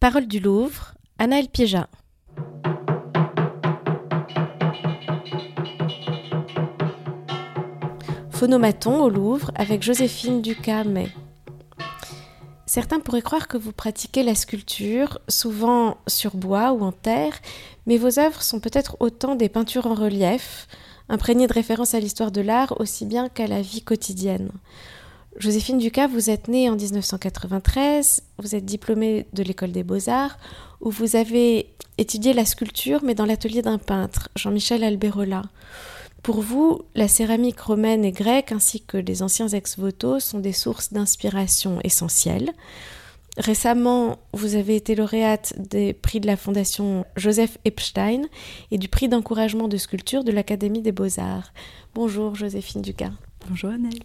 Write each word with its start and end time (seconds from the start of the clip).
Parole 0.00 0.28
du 0.28 0.38
Louvre, 0.38 0.94
Anaël 1.18 1.48
Piéja. 1.48 1.88
Phonomaton 8.30 9.02
au 9.02 9.08
Louvre 9.08 9.50
avec 9.56 9.82
Joséphine 9.82 10.40
Ducas-May. 10.40 11.08
Certains 12.66 13.00
pourraient 13.00 13.22
croire 13.22 13.48
que 13.48 13.56
vous 13.56 13.72
pratiquez 13.72 14.22
la 14.22 14.36
sculpture, 14.36 15.18
souvent 15.26 15.96
sur 16.06 16.36
bois 16.36 16.70
ou 16.74 16.84
en 16.84 16.92
terre, 16.92 17.36
mais 17.86 17.98
vos 17.98 18.20
œuvres 18.20 18.42
sont 18.42 18.60
peut-être 18.60 18.96
autant 19.00 19.34
des 19.34 19.48
peintures 19.48 19.88
en 19.88 19.94
relief, 19.94 20.68
imprégnées 21.08 21.48
de 21.48 21.54
références 21.54 21.94
à 21.94 22.00
l'histoire 22.00 22.30
de 22.30 22.40
l'art 22.40 22.80
aussi 22.80 23.04
bien 23.04 23.28
qu'à 23.28 23.48
la 23.48 23.62
vie 23.62 23.82
quotidienne. 23.82 24.50
Joséphine 25.38 25.78
Ducas, 25.78 26.08
vous 26.08 26.30
êtes 26.30 26.48
née 26.48 26.68
en 26.68 26.74
1993, 26.74 28.22
vous 28.38 28.56
êtes 28.56 28.64
diplômée 28.64 29.26
de 29.32 29.44
l'école 29.44 29.70
des 29.70 29.84
beaux-arts, 29.84 30.36
où 30.80 30.90
vous 30.90 31.14
avez 31.14 31.68
étudié 31.96 32.32
la 32.32 32.44
sculpture, 32.44 33.04
mais 33.04 33.14
dans 33.14 33.24
l'atelier 33.24 33.62
d'un 33.62 33.78
peintre, 33.78 34.30
Jean-Michel 34.34 34.82
Alberola. 34.82 35.42
Pour 36.24 36.40
vous, 36.40 36.82
la 36.96 37.06
céramique 37.06 37.60
romaine 37.60 38.04
et 38.04 38.10
grecque, 38.10 38.50
ainsi 38.50 38.80
que 38.80 38.96
les 38.96 39.22
anciens 39.22 39.46
ex-voto, 39.46 40.18
sont 40.18 40.40
des 40.40 40.52
sources 40.52 40.92
d'inspiration 40.92 41.78
essentielles. 41.84 42.50
Récemment, 43.36 44.18
vous 44.32 44.56
avez 44.56 44.74
été 44.74 44.96
lauréate 44.96 45.54
des 45.56 45.92
prix 45.92 46.18
de 46.18 46.26
la 46.26 46.36
Fondation 46.36 47.04
Joseph 47.14 47.58
Epstein 47.64 48.22
et 48.72 48.78
du 48.78 48.88
prix 48.88 49.08
d'encouragement 49.08 49.68
de 49.68 49.76
sculpture 49.76 50.24
de 50.24 50.32
l'Académie 50.32 50.82
des 50.82 50.90
Beaux-Arts. 50.90 51.52
Bonjour 51.94 52.34
Joséphine 52.34 52.82
Ducas. 52.82 53.12
Bonjour 53.48 53.70
Annelle. 53.70 54.00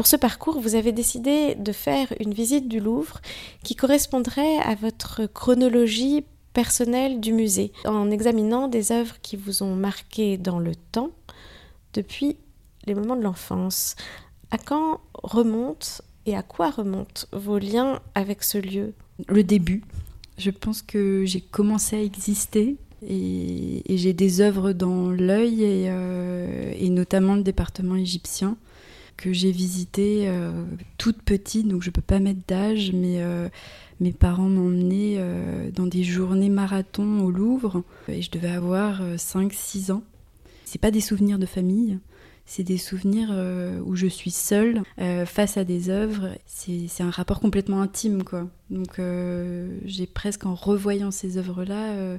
Pour 0.00 0.06
ce 0.06 0.16
parcours, 0.16 0.58
vous 0.58 0.76
avez 0.76 0.92
décidé 0.92 1.54
de 1.56 1.72
faire 1.72 2.10
une 2.20 2.32
visite 2.32 2.68
du 2.68 2.80
Louvre 2.80 3.20
qui 3.62 3.76
correspondrait 3.76 4.56
à 4.60 4.74
votre 4.74 5.26
chronologie 5.26 6.24
personnelle 6.54 7.20
du 7.20 7.34
musée, 7.34 7.70
en 7.84 8.10
examinant 8.10 8.66
des 8.66 8.92
œuvres 8.92 9.16
qui 9.20 9.36
vous 9.36 9.62
ont 9.62 9.74
marqué 9.74 10.38
dans 10.38 10.58
le 10.58 10.74
temps 10.74 11.10
depuis 11.92 12.38
les 12.86 12.94
moments 12.94 13.14
de 13.14 13.22
l'enfance. 13.22 13.94
À 14.50 14.56
quand 14.56 15.00
remontent 15.12 16.02
et 16.24 16.34
à 16.34 16.42
quoi 16.42 16.70
remontent 16.70 17.26
vos 17.32 17.58
liens 17.58 18.00
avec 18.14 18.42
ce 18.42 18.56
lieu? 18.56 18.94
Le 19.28 19.44
début. 19.44 19.82
Je 20.38 20.48
pense 20.48 20.80
que 20.80 21.24
j'ai 21.26 21.42
commencé 21.42 21.96
à 21.96 22.02
exister 22.02 22.78
et, 23.06 23.82
j'ai 23.86 24.14
des 24.14 24.40
œuvres 24.40 24.72
dans 24.72 25.10
l'œil 25.10 25.62
et, 25.62 25.90
euh, 25.90 26.72
et, 26.74 26.88
notamment 26.88 27.34
le 27.34 27.42
département 27.42 27.96
égyptien 27.96 28.56
que 29.20 29.34
j'ai 29.34 29.52
visité 29.52 30.28
euh, 30.28 30.64
toute 30.96 31.22
petite, 31.22 31.68
donc 31.68 31.82
je 31.82 31.90
peux 31.90 32.00
pas 32.00 32.20
mettre 32.20 32.40
d'âge, 32.48 32.92
mais 32.92 33.22
euh, 33.22 33.48
mes 34.00 34.12
parents 34.12 34.48
m'emmenaient 34.48 35.16
euh, 35.18 35.70
dans 35.70 35.86
des 35.86 36.02
journées 36.02 36.48
marathon 36.48 37.20
au 37.20 37.30
Louvre 37.30 37.84
et 38.08 38.22
je 38.22 38.30
devais 38.30 38.48
avoir 38.48 39.02
5-6 39.16 39.92
ans. 39.92 40.02
C'est 40.64 40.80
pas 40.80 40.90
des 40.90 41.02
souvenirs 41.02 41.38
de 41.38 41.44
famille, 41.44 41.98
c'est 42.46 42.62
des 42.62 42.78
souvenirs 42.78 43.30
où 43.84 43.94
je 43.94 44.06
suis 44.06 44.30
seule 44.30 44.82
face 45.26 45.56
à 45.56 45.64
des 45.64 45.90
œuvres. 45.90 46.30
C'est 46.46 46.88
un 47.00 47.10
rapport 47.10 47.40
complètement 47.40 47.82
intime, 47.82 48.22
quoi. 48.22 48.48
Donc 48.70 49.00
j'ai 49.84 50.06
presque 50.06 50.46
en 50.46 50.54
revoyant 50.54 51.10
ces 51.10 51.38
œuvres-là 51.38 52.18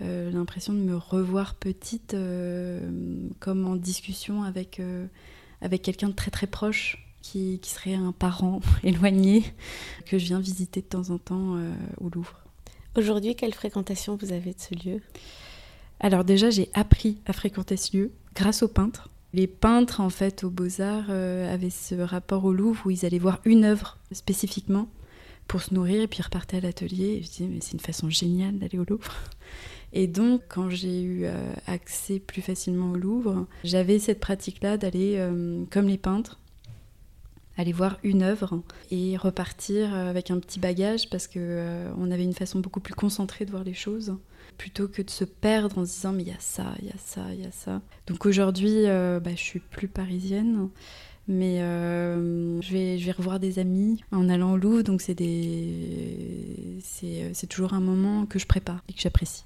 l'impression 0.00 0.72
de 0.72 0.78
me 0.78 0.96
revoir 0.96 1.54
petite, 1.54 2.16
comme 3.38 3.66
en 3.66 3.76
discussion 3.76 4.42
avec 4.44 4.80
avec 5.60 5.82
quelqu'un 5.82 6.08
de 6.08 6.14
très 6.14 6.30
très 6.30 6.46
proche 6.46 7.06
qui, 7.22 7.60
serait 7.62 7.94
un 7.94 8.12
parent 8.12 8.60
éloigné 8.82 9.44
que 10.06 10.18
je 10.18 10.26
viens 10.26 10.40
visiter 10.40 10.80
de 10.80 10.86
temps 10.86 11.10
en 11.10 11.18
temps 11.18 11.56
euh, 11.56 11.72
au 12.00 12.08
Louvre. 12.08 12.40
Aujourd'hui, 12.96 13.36
quelle 13.36 13.54
fréquentation 13.54 14.16
vous 14.16 14.32
avez 14.32 14.52
de 14.52 14.58
ce 14.58 14.74
lieu? 14.88 15.00
Alors 16.00 16.24
déjà, 16.24 16.50
j'ai 16.50 16.70
appris 16.74 17.18
à 17.26 17.32
fréquenter 17.32 17.76
ce 17.76 17.96
lieu 17.96 18.12
grâce 18.34 18.62
aux 18.62 18.68
peintres. 18.68 19.10
Les 19.32 19.46
peintres, 19.46 20.00
en 20.00 20.10
fait, 20.10 20.42
aux 20.42 20.50
Beaux-Arts, 20.50 21.06
euh, 21.10 21.52
avaient 21.52 21.70
ce 21.70 21.94
rapport 21.94 22.44
au 22.44 22.52
Louvre 22.52 22.86
où 22.86 22.90
ils 22.90 23.04
allaient 23.06 23.18
voir 23.18 23.40
une 23.44 23.64
œuvre 23.64 23.98
spécifiquement 24.10 24.88
pour 25.46 25.62
se 25.62 25.74
nourrir 25.74 26.02
et 26.02 26.08
puis 26.08 26.22
repartaient 26.22 26.56
à 26.56 26.60
l'atelier. 26.60 27.20
Je 27.22 27.28
disais, 27.28 27.46
mais 27.46 27.58
c'est 27.60 27.72
une 27.72 27.80
façon 27.80 28.10
géniale 28.10 28.58
d'aller 28.58 28.78
au 28.78 28.84
Louvre. 28.88 29.12
Et 29.92 30.06
donc, 30.06 30.42
quand 30.48 30.70
j'ai 30.70 31.02
eu 31.02 31.24
euh, 31.24 31.52
accès 31.66 32.20
plus 32.20 32.42
facilement 32.42 32.92
au 32.92 32.96
Louvre, 32.96 33.46
j'avais 33.64 33.98
cette 33.98 34.20
pratique-là 34.20 34.76
d'aller, 34.76 35.16
euh, 35.18 35.64
comme 35.70 35.88
les 35.88 35.98
peintres, 35.98 36.38
aller 37.56 37.72
voir 37.72 37.98
une 38.04 38.22
œuvre 38.22 38.62
et 38.90 39.16
repartir 39.16 39.92
avec 39.94 40.30
un 40.30 40.38
petit 40.38 40.60
bagage 40.60 41.10
parce 41.10 41.26
que 41.26 41.38
euh, 41.38 41.90
on 41.98 42.10
avait 42.10 42.22
une 42.22 42.32
façon 42.32 42.60
beaucoup 42.60 42.80
plus 42.80 42.94
concentrée 42.94 43.44
de 43.44 43.50
voir 43.50 43.64
les 43.64 43.74
choses 43.74 44.16
plutôt 44.56 44.88
que 44.88 45.02
de 45.02 45.10
se 45.10 45.24
perdre 45.24 45.78
en 45.78 45.84
se 45.84 45.92
disant 45.92 46.12
mais 46.12 46.22
il 46.22 46.28
y 46.28 46.32
a 46.32 46.38
ça, 46.38 46.74
il 46.80 46.86
y 46.88 46.90
a 46.90 46.98
ça, 46.98 47.22
il 47.32 47.40
y 47.40 47.46
a 47.46 47.50
ça. 47.50 47.82
Donc 48.06 48.26
aujourd'hui, 48.26 48.84
bah, 48.84 49.30
je 49.30 49.42
suis 49.42 49.60
plus 49.60 49.88
parisienne. 49.88 50.68
Mais 51.28 51.58
je, 51.60 52.72
vais, 52.72 52.98
je 52.98 53.06
vais 53.06 53.12
revoir 53.12 53.38
des 53.38 53.58
amis 53.58 54.02
en 54.10 54.28
allant 54.28 54.52
au 54.52 54.56
Louvre, 54.56 54.82
donc 54.82 55.00
c'est, 55.00 55.14
des... 55.14 56.78
c'est 56.82 57.46
toujours 57.46 57.72
un 57.72 57.80
moment 57.80 58.26
que 58.26 58.38
je 58.38 58.46
prépare 58.46 58.82
et 58.88 58.92
que 58.92 59.00
j'apprécie. 59.00 59.44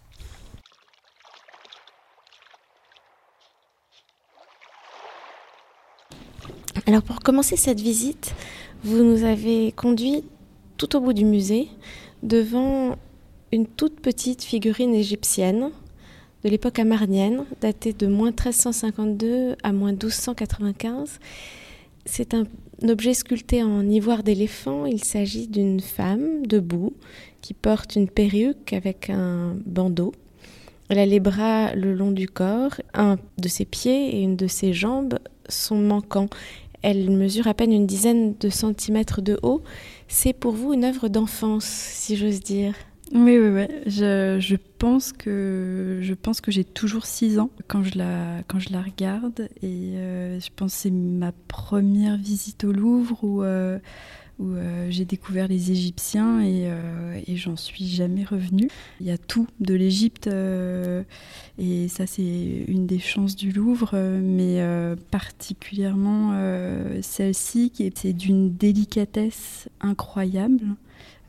Alors 6.87 7.03
pour 7.03 7.21
commencer 7.21 7.57
cette 7.57 7.81
visite, 7.81 8.35
vous 8.83 9.03
nous 9.03 9.25
avez 9.25 9.73
conduit 9.73 10.23
tout 10.77 10.97
au 10.97 11.01
bout 11.01 11.15
du 11.15 11.25
musée 11.25 11.69
devant 12.23 12.97
une 13.53 13.67
toute 13.67 14.01
petite 14.01 14.43
figurine 14.43 14.95
égyptienne 14.95 15.71
de 16.45 16.49
l'époque 16.51 16.79
amarnienne, 16.79 17.47
datée 17.63 17.95
de 17.95 18.07
moins 18.07 18.33
1352 18.33 19.57
à 19.63 19.73
moins 19.73 19.93
1295. 19.93 21.21
C'est 22.05 22.35
un 22.35 22.45
objet 22.87 23.15
sculpté 23.15 23.63
en 23.63 23.89
ivoire 23.89 24.23
d'éléphant. 24.23 24.85
Il 24.85 25.03
s'agit 25.03 25.49
d'une 25.49 25.81
femme 25.81 26.47
debout 26.47 26.93
qui 27.41 27.55
porte 27.55 27.97
une 27.97 28.11
perruque 28.11 28.75
avec 28.75 29.09
un 29.09 29.57
bandeau. 29.65 30.13
Elle 30.91 30.99
a 30.99 31.07
les 31.07 31.21
bras 31.21 31.75
le 31.75 31.95
long 31.95 32.11
du 32.11 32.29
corps, 32.29 32.75
un 32.93 33.17
de 33.39 33.49
ses 33.49 33.65
pieds 33.65 34.17
et 34.17 34.21
une 34.21 34.37
de 34.37 34.49
ses 34.49 34.75
jambes 34.75 35.19
sont 35.49 35.79
manquants. 35.79 36.29
Elle 36.87 37.09
mesure 37.09 37.47
à 37.47 37.55
peine 37.55 37.73
une 37.73 37.87
dizaine 37.87 38.35
de 38.39 38.51
centimètres 38.51 39.23
de 39.23 39.41
haut. 39.43 39.63
C'est 40.07 40.35
pour 40.35 40.53
vous 40.53 40.75
une 40.75 40.85
œuvre 40.85 41.09
d'enfance, 41.09 41.65
si 41.65 42.15
j'ose 42.15 42.41
dire. 42.41 42.75
Oui, 43.15 43.39
oui, 43.39 43.49
oui. 43.49 43.67
Je, 43.87 44.57
pense 44.79 45.15
que 45.15 46.01
je 46.03 46.13
pense 46.13 46.43
que 46.43 46.51
j'ai 46.51 46.63
toujours 46.63 47.07
6 47.07 47.39
ans 47.39 47.49
quand 47.69 47.85
je 47.85 47.97
la 47.97 48.43
quand 48.49 48.59
je 48.59 48.71
la 48.71 48.83
regarde 48.83 49.49
et 49.63 49.95
euh, 49.97 50.39
je 50.39 50.49
pense 50.55 50.75
c'est 50.75 50.91
ma 50.91 51.33
première 51.49 52.19
visite 52.19 52.65
au 52.65 52.73
Louvre 52.73 53.25
où 53.25 53.43
euh, 53.43 53.79
où 54.39 54.55
euh, 54.55 54.87
j'ai 54.91 55.05
découvert 55.05 55.49
les 55.49 55.71
Égyptiens 55.71 56.41
et, 56.41 56.65
euh, 56.67 57.21
et 57.27 57.37
j'en 57.37 57.57
suis 57.57 57.87
jamais 57.87 58.25
revenue. 58.25 58.69
Il 59.01 59.07
y 59.07 59.11
a 59.11 59.19
tout 59.19 59.47
de 59.61 59.75
l'Égypte 59.75 60.27
euh, 60.27 61.03
et 61.59 61.89
ça 61.89 62.07
c'est 62.07 62.65
une 62.67 62.87
des 62.87 62.99
chances 62.99 63.37
du 63.37 63.53
Louvre, 63.53 63.97
mais 64.21 64.61
particulièrement 65.11 66.35
celle-ci 67.03 67.71
qui 67.71 67.85
est 67.85 68.13
d'une 68.13 68.55
délicatesse 68.55 69.69
incroyable. 69.81 70.77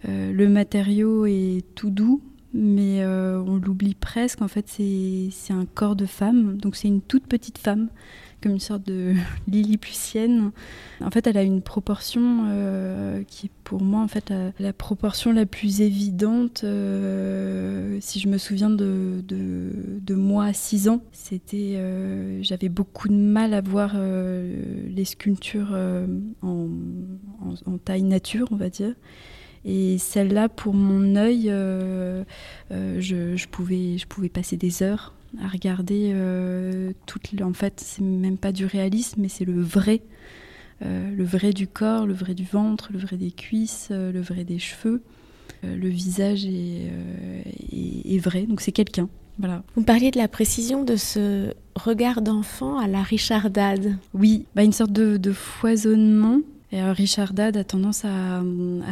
le 0.03 0.47
matériau 0.47 1.25
est 1.25 1.63
tout 1.75 1.89
doux, 1.89 2.22
mais 2.53 3.05
on 3.05 3.57
l'oublie 3.57 3.95
presque. 3.95 4.41
En 4.41 4.47
fait, 4.47 4.66
c'est 4.67 5.53
un 5.53 5.66
corps 5.66 5.95
de 5.95 6.05
femme, 6.05 6.57
donc 6.57 6.75
c'est 6.75 6.87
une 6.87 7.01
toute 7.01 7.27
petite 7.27 7.57
femme 7.57 7.89
comme 8.45 8.53
une 8.53 8.59
sorte 8.59 8.85
de 8.85 9.16
Lilliputienne. 9.47 10.51
En 11.01 11.09
fait, 11.09 11.25
elle 11.25 11.38
a 11.38 11.41
une 11.41 11.63
proportion 11.63 12.44
euh, 12.45 13.23
qui 13.28 13.47
est 13.47 13.51
pour 13.63 13.81
moi 13.81 14.01
en 14.01 14.07
fait 14.07 14.31
la, 14.59 14.72
proportion 14.72 15.33
la 15.33 15.47
plus 15.47 15.81
évidente. 15.81 16.61
Euh, 16.63 17.97
si 18.02 18.20
je 18.20 18.28
me 18.28 18.37
souviens 18.37 18.70
de, 18.70 19.23
de, 19.28 20.14
moi 20.14 20.46
à 20.46 20.53
6 20.53 20.90
ans, 20.90 21.02
c'était 21.11 21.73
euh, 21.75 22.37
j'avais 22.43 22.70
beaucoup 22.70 23.08
de 23.08 23.16
mal 23.16 23.55
à 23.55 23.61
voir 23.61 23.96
les 23.97 25.05
sculptures 25.05 25.75
en, 26.43 26.67
en, 27.66 27.78
taille 27.79 28.03
nature, 28.03 28.47
on 28.52 28.58
va 28.58 28.70
dire. 28.70 28.93
Et 29.67 29.97
celle-là, 29.97 30.49
pour 30.49 30.75
mon 30.75 31.16
œil, 31.16 31.47
je, 31.49 32.23
je, 32.99 33.47
pouvais, 33.47 33.97
je 33.97 34.05
pouvais 34.05 34.29
passer 34.29 34.55
des 34.55 34.84
heures 34.84 35.16
à 35.43 35.47
regarder 35.47 36.11
euh, 36.14 36.91
toute. 37.05 37.41
En 37.41 37.53
fait, 37.53 37.82
c'est 37.84 38.03
même 38.03 38.37
pas 38.37 38.52
du 38.52 38.66
réalisme, 38.66 39.22
mais 39.22 39.29
c'est 39.29 39.46
le 39.46 39.61
vrai. 39.61 40.02
Euh, 40.84 41.09
le 41.16 41.23
vrai 41.23 41.53
du 41.53 41.67
corps, 41.67 42.05
le 42.05 42.14
vrai 42.14 42.34
du 42.34 42.43
ventre, 42.43 42.90
le 42.91 42.99
vrai 42.99 43.17
des 43.17 43.32
cuisses, 43.32 43.90
euh, 43.91 44.11
le 44.11 44.22
vrai 44.22 44.43
des 44.43 44.59
cheveux. 44.59 45.02
le 45.64 45.87
visage 45.87 46.46
est, 46.46 46.91
est, 47.72 48.20
vrai, 48.20 48.43
donc 48.46 48.61
c'est 48.61 48.72
quelqu'un. 48.72 49.09
Voilà. 49.40 49.64
Vous 49.76 49.84
parliez 49.84 50.11
de 50.11 50.17
la 50.17 50.28
précision 50.28 50.84
de 50.84 50.96
ce 50.96 51.53
regard 51.76 52.22
d'enfant 52.22 52.78
à 52.78 52.87
la 52.87 53.02
Richardade. 53.02 53.97
Oui, 54.14 54.46
bah 54.55 54.64
une 54.64 54.72
sorte 54.73 54.91
de, 54.91 55.17
de 55.17 55.32
foisonnement 55.32 56.41
Et 56.75 56.81
Richard 56.81 57.31
Dad 57.31 57.55
a 57.55 57.63
tendance 57.63 58.03
à, 58.03 58.41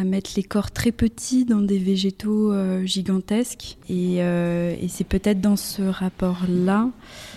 mettre 0.06 0.32
les 0.38 0.44
corps 0.44 0.72
très 0.72 0.94
petits 0.94 1.44
dans 1.44 1.60
des 1.60 1.80
végétaux 1.80 2.54
gigantesques. 2.86 3.78
Et, 3.90 4.20
et 4.20 4.88
c'est 4.88 5.04
peut-être 5.04 5.42
dans 5.42 5.58
ce 5.58 5.82
rapport-là 5.82 6.90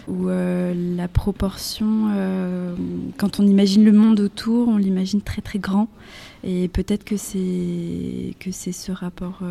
où 0.07 0.29
la 0.29 1.09
proportion, 1.09 2.13
quand 3.17 3.41
on 3.41 3.47
imagine 3.49 3.85
le 3.85 3.91
monde 3.91 4.21
autour, 4.21 4.69
on 4.69 4.77
l'imagine 4.77 5.21
très 5.21 5.43
très 5.43 5.59
grand. 5.59 5.89
Et 6.45 6.69
peut-être 6.69 7.03
que 7.03 7.17
c'est 7.17 8.35
que 8.39 8.53
c'est 8.53 8.71
ce 8.71 8.93
rapport 8.93 9.43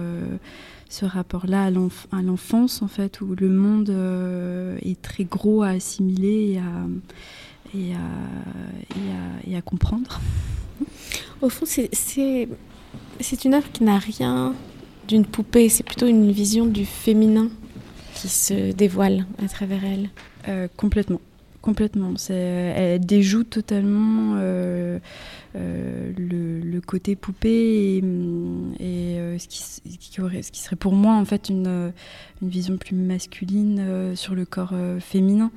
ce 0.90 1.06
rapport-là 1.06 1.66
à 1.66 2.22
l'enfance, 2.22 2.82
en 2.82 2.88
fait, 2.88 3.22
où 3.22 3.36
le 3.38 3.50
monde 3.50 3.90
euh, 3.90 4.78
est 4.82 5.02
très 5.02 5.24
gros 5.24 5.64
à 5.64 5.70
assimiler 5.70 6.60
et 7.74 7.94
à, 7.94 7.98
et 9.48 9.56
à, 9.56 9.62
comprendre. 9.62 10.22
Au 11.42 11.50
fond, 11.50 11.66
c'est 11.66 13.46
une 13.46 13.54
œuvre 13.54 13.72
qui 13.72 13.84
n'a 13.84 13.98
rien 13.98 14.54
d'une 15.08 15.26
poupée, 15.26 15.70
c'est 15.70 15.84
plutôt 15.84 16.08
une 16.08 16.32
vision 16.32 16.66
du 16.66 16.86
féminin 16.86 17.50
qui 18.16 18.28
se 18.30 18.72
dévoile 18.72 19.26
à 19.44 19.48
travers 19.48 19.84
elle. 19.84 20.10
Euh, 20.48 20.68
complètement. 20.78 21.20
Complètement. 21.66 22.14
Elle 22.30 23.04
déjoue 23.04 23.44
totalement 23.44 24.36
euh, 24.36 25.00
euh, 25.56 26.12
le, 26.16 26.80
côté 26.80 27.16
poupée 27.16 27.98
et, 27.98 28.04
euh, 28.84 29.40
ce, 29.40 29.48
qui, 29.48 29.64
ce, 29.64 30.52
qui, 30.52 30.60
serait 30.60 30.76
pour 30.76 30.94
moi 30.94 31.16
en 31.16 31.26
fait 31.26 31.50
une, 31.50 31.92
une 32.44 32.50
vision 32.50 32.78
plus 32.78 32.96
masculine 32.96 34.14
sur 34.16 34.36
le 34.36 34.46
corps 34.46 34.76
féminin. 35.00 35.50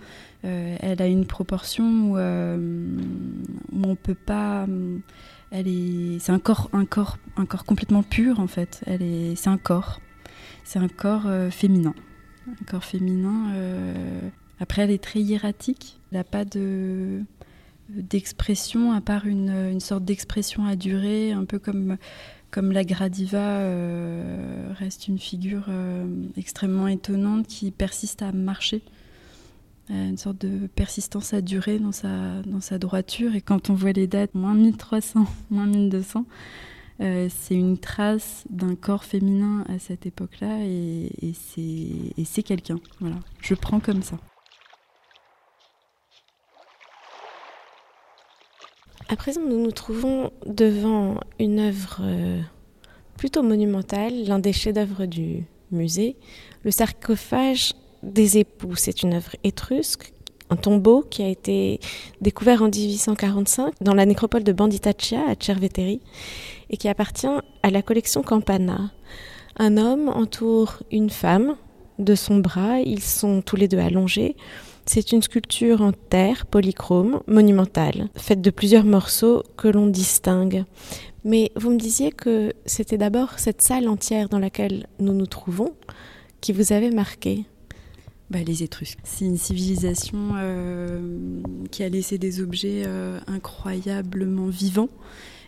Elle 0.42 1.02
a 1.02 1.06
une 1.06 1.26
proportion 1.26 2.12
où, 2.12 2.16
où 2.16 3.82
on 3.84 3.96
peut 3.96 4.14
pas. 4.14 4.66
Elle 5.50 5.68
est, 5.68 6.18
c'est 6.20 6.32
un 6.32 6.38
corps, 6.38 6.70
un 6.72 6.84
corps, 6.84 7.18
un 7.36 7.46
corps 7.46 7.64
complètement 7.64 8.02
pur 8.02 8.40
en 8.40 8.46
fait. 8.46 8.82
Elle 8.86 9.02
est, 9.02 9.36
c'est 9.36 9.50
un 9.50 9.58
corps, 9.58 10.00
c'est 10.64 10.78
un 10.78 10.88
corps 10.88 11.28
féminin, 11.50 11.94
un 12.48 12.64
corps 12.64 12.84
féminin 12.84 13.52
après, 14.60 14.82
elle 14.82 14.90
est 14.90 15.02
très 15.02 15.20
hiératique. 15.20 15.98
Elle 16.10 16.18
n'a 16.18 16.24
pas 16.24 16.44
de 16.44 17.22
d'expression, 17.88 18.92
à 18.92 19.00
part 19.00 19.26
une, 19.26 19.48
une 19.48 19.80
sorte 19.80 20.04
d'expression 20.04 20.66
à 20.66 20.76
durée, 20.76 21.32
un 21.32 21.46
peu 21.46 21.58
comme, 21.58 21.96
comme 22.50 22.70
la 22.70 22.84
Gradiva 22.84 23.38
euh, 23.38 24.70
reste 24.78 25.08
une 25.08 25.18
figure 25.18 25.64
euh, 25.70 26.04
extrêmement 26.36 26.86
étonnante 26.86 27.46
qui 27.46 27.70
persiste 27.70 28.20
à 28.20 28.30
marcher. 28.30 28.82
Une 29.90 30.18
sorte 30.18 30.38
de 30.38 30.66
persistance 30.66 31.32
à 31.32 31.40
durée 31.40 31.78
dans 31.78 31.92
sa, 31.92 32.42
dans 32.42 32.60
sa 32.60 32.78
droiture. 32.78 33.34
Et 33.34 33.40
quand 33.40 33.70
on 33.70 33.74
voit 33.74 33.92
les 33.92 34.06
dates, 34.06 34.34
moins 34.34 34.54
1300, 34.54 35.24
moins 35.50 35.66
1200, 35.66 36.26
euh, 37.00 37.28
c'est 37.30 37.54
une 37.54 37.78
trace 37.78 38.44
d'un 38.50 38.74
corps 38.74 39.04
féminin 39.04 39.64
à 39.68 39.78
cette 39.78 40.04
époque-là 40.04 40.58
et, 40.62 41.10
et 41.22 42.24
c'est 42.24 42.42
quelqu'un. 42.42 42.80
Voilà. 43.00 43.16
Je 43.40 43.54
prends 43.54 43.80
comme 43.80 44.02
ça. 44.02 44.18
À 49.10 49.16
présent, 49.16 49.40
nous 49.40 49.62
nous 49.62 49.70
trouvons 49.70 50.30
devant 50.44 51.18
une 51.40 51.60
œuvre 51.60 52.00
euh, 52.02 52.42
plutôt 53.16 53.42
monumentale, 53.42 54.12
l'un 54.26 54.38
des 54.38 54.52
chefs-d'œuvre 54.52 55.06
du 55.06 55.44
musée, 55.70 56.16
le 56.62 56.70
sarcophage 56.70 57.72
des 58.02 58.38
époux. 58.38 58.76
C'est 58.76 59.02
une 59.02 59.14
œuvre 59.14 59.36
étrusque, 59.44 60.12
un 60.50 60.56
tombeau 60.56 61.04
qui 61.08 61.22
a 61.22 61.28
été 61.28 61.80
découvert 62.20 62.62
en 62.62 62.68
1845 62.68 63.74
dans 63.80 63.94
la 63.94 64.06
nécropole 64.06 64.44
de 64.44 64.52
Banditaccia 64.52 65.20
à 65.28 65.34
Cerveteri 65.38 66.00
et 66.70 66.76
qui 66.76 66.88
appartient 66.88 67.26
à 67.62 67.70
la 67.70 67.82
collection 67.82 68.22
Campana. 68.22 68.90
Un 69.56 69.76
homme 69.76 70.08
entoure 70.08 70.82
une 70.90 71.10
femme 71.10 71.56
de 71.98 72.14
son 72.14 72.38
bras, 72.38 72.80
ils 72.80 73.02
sont 73.02 73.42
tous 73.42 73.56
les 73.56 73.68
deux 73.68 73.78
allongés. 73.78 74.36
C'est 74.86 75.12
une 75.12 75.20
sculpture 75.20 75.82
en 75.82 75.92
terre 75.92 76.46
polychrome, 76.46 77.20
monumentale, 77.26 78.08
faite 78.16 78.40
de 78.40 78.50
plusieurs 78.50 78.84
morceaux 78.84 79.42
que 79.56 79.68
l'on 79.68 79.86
distingue. 79.86 80.64
Mais 81.24 81.50
vous 81.56 81.70
me 81.70 81.78
disiez 81.78 82.10
que 82.10 82.52
c'était 82.64 82.96
d'abord 82.96 83.38
cette 83.38 83.60
salle 83.60 83.88
entière 83.88 84.28
dans 84.28 84.38
laquelle 84.38 84.86
nous 84.98 85.12
nous 85.12 85.26
trouvons 85.26 85.74
qui 86.40 86.52
vous 86.52 86.72
avait 86.72 86.90
marqué. 86.90 87.44
Bah, 88.30 88.40
les 88.46 88.62
Étrusques. 88.62 88.98
C'est 89.04 89.24
une 89.24 89.38
civilisation 89.38 90.32
euh, 90.36 91.40
qui 91.70 91.82
a 91.82 91.88
laissé 91.88 92.18
des 92.18 92.42
objets 92.42 92.82
euh, 92.86 93.18
incroyablement 93.26 94.48
vivants 94.48 94.90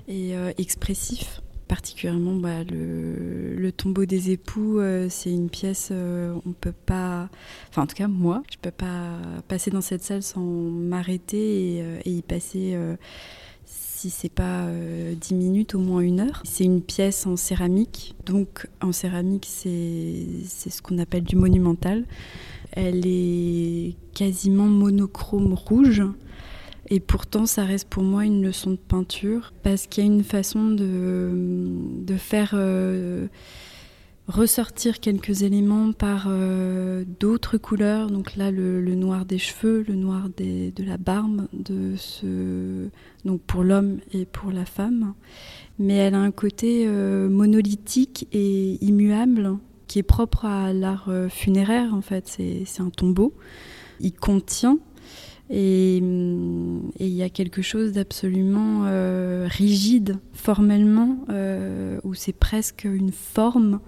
et 0.09 0.35
euh, 0.35 0.53
expressifs 0.57 1.43
particulièrement 1.69 2.35
bah, 2.35 2.65
le, 2.69 3.71
tombeau 3.71 4.05
des 4.05 4.33
époux, 4.33 4.81
c'est 5.09 5.31
une 5.31 5.49
pièce, 5.49 5.91
euh, 5.93 6.35
on 6.45 6.51
peut 6.51 6.73
pas, 6.73 7.29
enfin 7.69 7.83
en 7.83 7.87
tout 7.87 7.95
cas 7.95 8.09
moi, 8.09 8.43
je 8.51 8.57
peux 8.61 8.73
pas 8.73 9.19
passer 9.47 9.71
dans 9.71 9.81
cette 9.81 10.03
salle 10.03 10.25
sans 10.25 10.41
m'arrêter 10.41 11.79
et, 12.05 12.11
y 12.11 12.23
passer, 12.23 12.77
si 13.65 14.11
c'est 14.11 14.33
pas 14.33 14.67
dix 15.15 15.35
minutes, 15.35 15.77
au 15.77 15.79
moins 15.79 16.01
une 16.01 16.19
heure. 16.19 16.43
C'est 16.45 16.65
une 16.65 16.83
pièce 16.83 17.25
en 17.25 17.37
céramique, 17.37 18.17
donc 18.27 18.67
en 18.81 18.91
céramique 18.91 19.47
c'est 19.49 20.27
ce 20.49 20.83
qu'on 20.83 20.99
appelle 20.99 21.23
du 21.23 21.37
monumental. 21.37 22.05
Elle 22.73 23.07
est 23.07 23.97
quasiment 24.15 24.67
monochrome 24.67 25.55
rouge. 25.55 26.03
Et 26.93 26.99
pourtant, 26.99 27.47
ça 27.47 27.65
reste 27.65 27.89
pour 27.89 28.03
moi 28.03 28.25
une 28.25 28.43
leçon 28.43 28.73
de 28.73 28.77
peinture, 28.77 29.53
parce 29.63 29.87
qu'il 29.87 30.05
y 30.05 30.09
a 30.09 30.11
une 30.11 30.25
façon 30.25 30.71
de, 30.71 32.17
faire 32.19 32.51
euh, 32.55 33.29
ressortir 34.27 34.99
quelques 34.99 35.43
éléments 35.43 35.93
par 35.93 36.27
euh, 36.29 37.05
d'autres 37.21 37.59
couleurs. 37.59 38.11
Donc 38.11 38.35
là, 38.35 38.51
le, 38.51 38.81
noir 38.97 39.25
des 39.25 39.39
cheveux, 39.39 39.85
le 39.87 39.95
noir 39.95 40.29
de 40.37 40.85
la 40.85 40.97
barbe, 40.97 41.47
de 41.53 41.95
pour 43.47 43.63
l'homme 43.63 43.99
et 44.13 44.25
pour 44.25 44.51
la 44.51 44.65
femme. 44.65 45.15
Mais 45.79 45.95
elle 45.95 46.15
a 46.15 46.21
un 46.21 46.33
côté 46.33 46.87
euh, 46.87 47.29
monolithique 47.29 48.27
et 48.33 48.85
immuable 48.85 49.59
qui 49.91 49.99
est 49.99 50.05
propre 50.05 50.45
à 50.45 50.73
l'art 50.73 51.11
funéraire, 51.29 51.93
en 51.95 52.01
fait. 52.01 52.29
C'est 52.29 52.81
un 52.81 52.91
tombeau. 52.91 53.35
Il 53.99 54.13
contient 54.13 54.79
et 55.53 55.97
il 55.97 57.09
y 57.09 57.23
a 57.25 57.29
quelque 57.29 57.61
chose 57.61 57.93
d'absolument 57.93 58.85
euh, 58.85 59.49
rigide 59.51 60.19
formellement, 60.33 61.25
euh, 61.29 61.99
où 62.05 62.15
c'est 62.15 62.33
presque 62.33 62.85
une 62.85 63.11
forme 63.11 63.81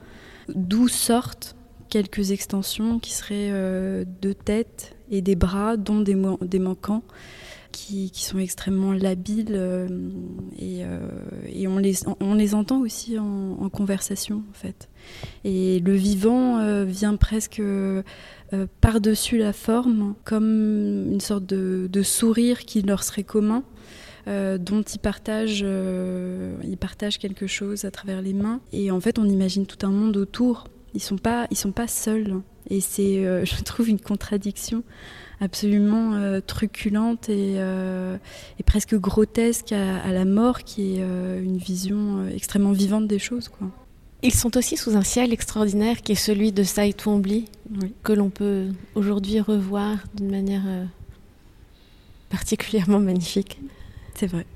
d'où 0.48 0.88
sortent 0.88 1.54
quelques 1.88 2.32
extensions 2.32 2.98
qui 2.98 3.12
seraient 3.12 3.50
euh, 3.52 4.04
deux 4.22 4.34
têtes 4.34 4.96
et 5.08 5.22
des 5.22 5.36
bras, 5.36 5.76
dont 5.76 6.00
des 6.00 6.58
manquants. 6.58 7.04
Qui, 7.72 8.10
sont 8.14 8.38
extrêmement 8.38 8.92
labiles 8.92 9.58
et, 10.58 10.82
et, 11.48 11.66
on, 11.66 11.78
les, 11.78 11.94
on 12.20 12.34
les 12.34 12.54
entend 12.54 12.80
aussi 12.80 13.18
en, 13.18 13.68
conversation 13.70 14.42
en 14.50 14.54
fait. 14.54 14.88
Et 15.44 15.80
le 15.80 15.94
vivant 15.94 16.84
vient 16.84 17.16
presque 17.16 17.60
euh, 18.54 18.66
par-dessus 18.82 19.38
la 19.38 19.54
forme, 19.54 20.14
comme 20.24 21.10
une 21.10 21.20
sorte 21.20 21.46
de, 21.46 22.02
sourire 22.02 22.64
qui 22.64 22.82
leur 22.82 23.02
serait 23.02 23.22
commun. 23.22 23.64
Euh, 24.28 24.56
dont 24.56 24.82
ils 24.82 25.00
partagent, 25.00 25.64
euh, 25.64 26.54
ils 26.62 26.76
partagent 26.76 27.18
quelque 27.18 27.48
chose 27.48 27.84
à 27.84 27.90
travers 27.90 28.22
les 28.22 28.34
mains. 28.34 28.60
Et 28.72 28.90
en 28.90 29.00
fait, 29.00 29.18
on 29.18 29.24
imagine 29.24 29.66
tout 29.66 29.84
un 29.84 29.90
monde 29.90 30.16
autour. 30.16 30.64
Ils 30.94 31.02
sont 31.02 31.16
sont 31.54 31.72
pas 31.72 31.88
seuls. 31.88 32.40
Et 32.68 32.80
c'est, 32.80 33.24
je 33.44 33.62
trouve, 33.62 33.88
une 33.88 34.00
contradiction 34.00 34.84
absolument 35.42 36.40
truculente 36.46 37.28
et, 37.28 37.56
et, 37.56 38.62
presque 38.64 38.94
grotesque 38.94 39.72
à, 39.72 39.98
à, 39.98 40.12
la 40.12 40.24
mort, 40.24 40.62
qui 40.62 40.96
est 40.96 41.02
une 41.02 41.58
vision 41.58 42.26
extrêmement 42.28 42.72
vivante 42.72 43.06
des 43.08 43.18
choses, 43.18 43.48
quoi. 43.48 43.68
Ils 44.24 44.32
sont 44.32 44.56
aussi 44.56 44.76
sous 44.76 44.96
un 44.96 45.02
ciel 45.02 45.32
extraordinaire 45.32 46.00
qui 46.00 46.12
est 46.12 46.16
celui 46.16 46.52
de 46.52 46.62
Sai 46.62 46.92
Twombly, 46.92 47.46
que 48.04 48.12
l'on 48.12 48.30
peut 48.30 48.68
aujourd'hui 48.94 49.40
revoir 49.40 49.98
d'une 50.14 50.30
manière 50.30 50.62
euh, 50.64 50.84
particulièrement 52.30 53.00
magnifique. 53.00 53.58
C'est 54.14 54.28
vrai, 54.28 54.46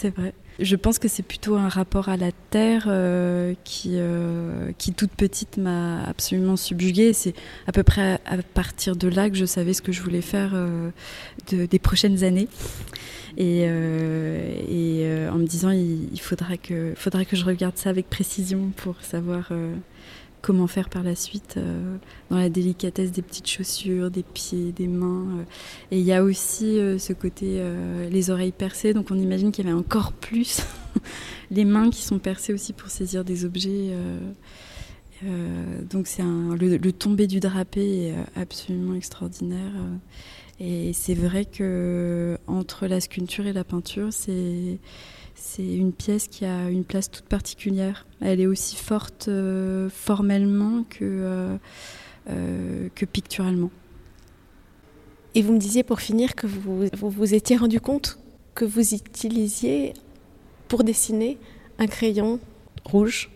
c'est 0.00 0.14
vrai. 0.16 0.32
Je 0.58 0.76
pense 0.76 0.98
que 0.98 1.08
c'est 1.08 1.22
plutôt 1.22 1.56
un 1.56 1.68
rapport 1.68 2.08
à 2.08 2.16
la 2.16 2.32
terre 2.50 2.84
euh, 2.88 3.54
qui, 3.64 3.92
euh, 3.94 4.72
qui, 4.78 4.92
toute 4.92 5.10
petite, 5.12 5.56
m'a 5.56 6.02
absolument 6.04 6.56
subjuguée. 6.56 7.12
C'est 7.12 7.34
à 7.66 7.72
peu 7.72 7.82
près 7.82 8.20
à, 8.26 8.36
partir 8.38 8.96
de 8.96 9.08
là 9.08 9.30
que 9.30 9.36
je 9.36 9.44
savais 9.44 9.72
ce 9.72 9.82
que 9.82 9.92
je 9.92 10.02
voulais 10.02 10.20
faire 10.20 10.52
des 11.50 11.78
prochaines 11.78 12.24
années 12.24 12.48
et, 13.36 13.64
euh, 13.66 14.52
euh, 14.68 15.30
en 15.30 15.36
me 15.36 15.46
disant 15.46 15.70
il, 15.70 16.20
faudra, 16.20 16.56
que, 16.56 16.92
faudra 16.96 17.24
que 17.24 17.36
je 17.36 17.44
regarde 17.44 17.76
ça 17.76 17.90
avec 17.90 18.08
précision 18.08 18.70
pour 18.76 18.96
savoir, 19.02 19.48
euh, 19.50 19.74
comment 20.42 20.66
faire 20.66 20.88
par 20.88 21.02
la 21.02 21.14
suite 21.14 21.58
dans 22.30 22.36
la 22.36 22.48
délicatesse 22.48 23.12
des 23.12 23.22
petites 23.22 23.48
chaussures, 23.48 24.10
des 24.10 24.22
pieds, 24.22 24.72
des 24.72 24.88
mains. 24.88 25.44
Et 25.90 25.98
il 25.98 26.04
y 26.04 26.12
a 26.12 26.22
aussi 26.22 26.78
ce 26.98 27.12
côté 27.12 27.62
les 28.10 28.30
oreilles 28.30 28.52
percées, 28.52 28.94
donc 28.94 29.10
on 29.10 29.18
imagine 29.18 29.52
qu'il 29.52 29.64
y 29.64 29.68
avait 29.68 29.78
encore 29.78 30.12
plus 30.12 30.62
les 31.50 31.64
mains 31.64 31.90
qui 31.90 32.02
sont 32.02 32.18
percées 32.18 32.52
aussi 32.52 32.72
pour 32.72 32.88
saisir 32.88 33.24
des 33.24 33.44
objets. 33.44 33.90
donc 35.90 36.06
c'est 36.06 36.22
le, 36.22 36.76
le 36.76 36.92
tombé 36.92 37.26
du 37.26 37.40
drapé 37.40 38.08
est 38.08 38.40
absolument 38.40 38.94
extraordinaire. 38.94 39.72
Et 40.60 40.92
c'est 40.92 41.14
vrai 41.14 41.46
que 41.46 42.36
entre 42.46 42.86
la 42.86 43.00
sculpture 43.00 43.46
et 43.46 43.52
la 43.52 43.64
peinture, 43.64 44.12
c'est 44.12 44.78
c'est 45.40 45.66
une 45.66 45.92
pièce 45.92 46.28
qui 46.28 46.44
a 46.44 46.68
une 46.68 46.84
place 46.84 47.10
toute 47.10 47.24
particulière. 47.24 48.06
Elle 48.20 48.40
est 48.40 48.46
aussi 48.46 48.76
forte 48.76 49.28
euh, 49.28 49.88
formellement 49.88 50.84
que, 50.84 50.98
euh, 51.02 51.56
euh, 52.28 52.88
que 52.94 53.06
picturalement. 53.06 53.70
Et 55.34 55.40
vous 55.40 55.54
me 55.54 55.58
disiez 55.58 55.82
pour 55.82 56.00
finir 56.00 56.34
que 56.34 56.46
vous 56.46 56.88
vous, 56.92 57.34
étiez 57.34 57.56
rendu 57.56 57.80
compte 57.80 58.18
que 58.54 58.66
vous 58.66 58.94
utilisiez 58.94 59.94
pour 60.68 60.84
dessiner 60.84 61.38
un 61.78 61.86
crayon 61.86 62.38
rouge, 62.84 63.30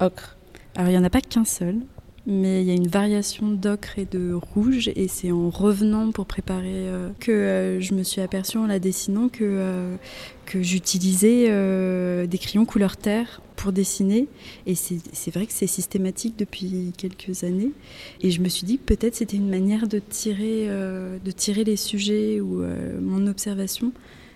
ocre. 0.00 0.36
Alors 0.74 0.88
il 0.88 0.92
n'y 0.92 0.98
en 0.98 1.04
a 1.04 1.10
pas 1.10 1.20
qu'un 1.20 1.44
seul 1.44 1.80
mais 2.26 2.62
il 2.62 2.66
y 2.66 2.70
a 2.72 2.74
une 2.74 2.88
variation 2.88 3.48
d'ocre 3.50 3.98
et 3.98 4.04
de 4.04 4.32
rouge 4.32 4.90
et 4.96 5.06
c'est 5.06 5.30
en 5.30 5.48
revenant 5.48 6.10
pour 6.10 6.26
préparer 6.26 6.88
euh, 6.88 7.10
que 7.20 7.30
euh, 7.30 7.80
je 7.80 7.94
me 7.94 8.02
suis 8.02 8.20
aperçue 8.20 8.58
en 8.58 8.66
la 8.66 8.80
dessinant 8.80 9.28
que, 9.28 9.44
euh, 9.44 9.96
que 10.44 10.60
j'utilisais 10.60 11.46
des 12.26 12.38
crayons 12.38 12.64
couleur 12.64 12.96
terre 12.96 13.40
pour 13.54 13.72
dessiner 13.72 14.26
et 14.66 14.74
c'est 14.74 15.30
vrai 15.30 15.46
que 15.46 15.52
c'est 15.52 15.66
systématique 15.66 16.36
depuis 16.36 16.92
quelques 16.96 17.44
années 17.44 17.70
et 18.20 18.30
je 18.30 18.40
me 18.40 18.48
suis 18.48 18.66
dit 18.66 18.78
que 18.78 18.84
peut-être 18.84 19.14
c'était 19.14 19.36
une 19.36 19.48
manière 19.48 19.86
de 19.86 19.98
tirer, 19.98 20.68
de 20.68 21.30
tirer 21.30 21.64
les 21.64 21.76
sujets 21.76 22.40
ou 22.40 22.62
mon 23.00 23.26
observation 23.26 23.92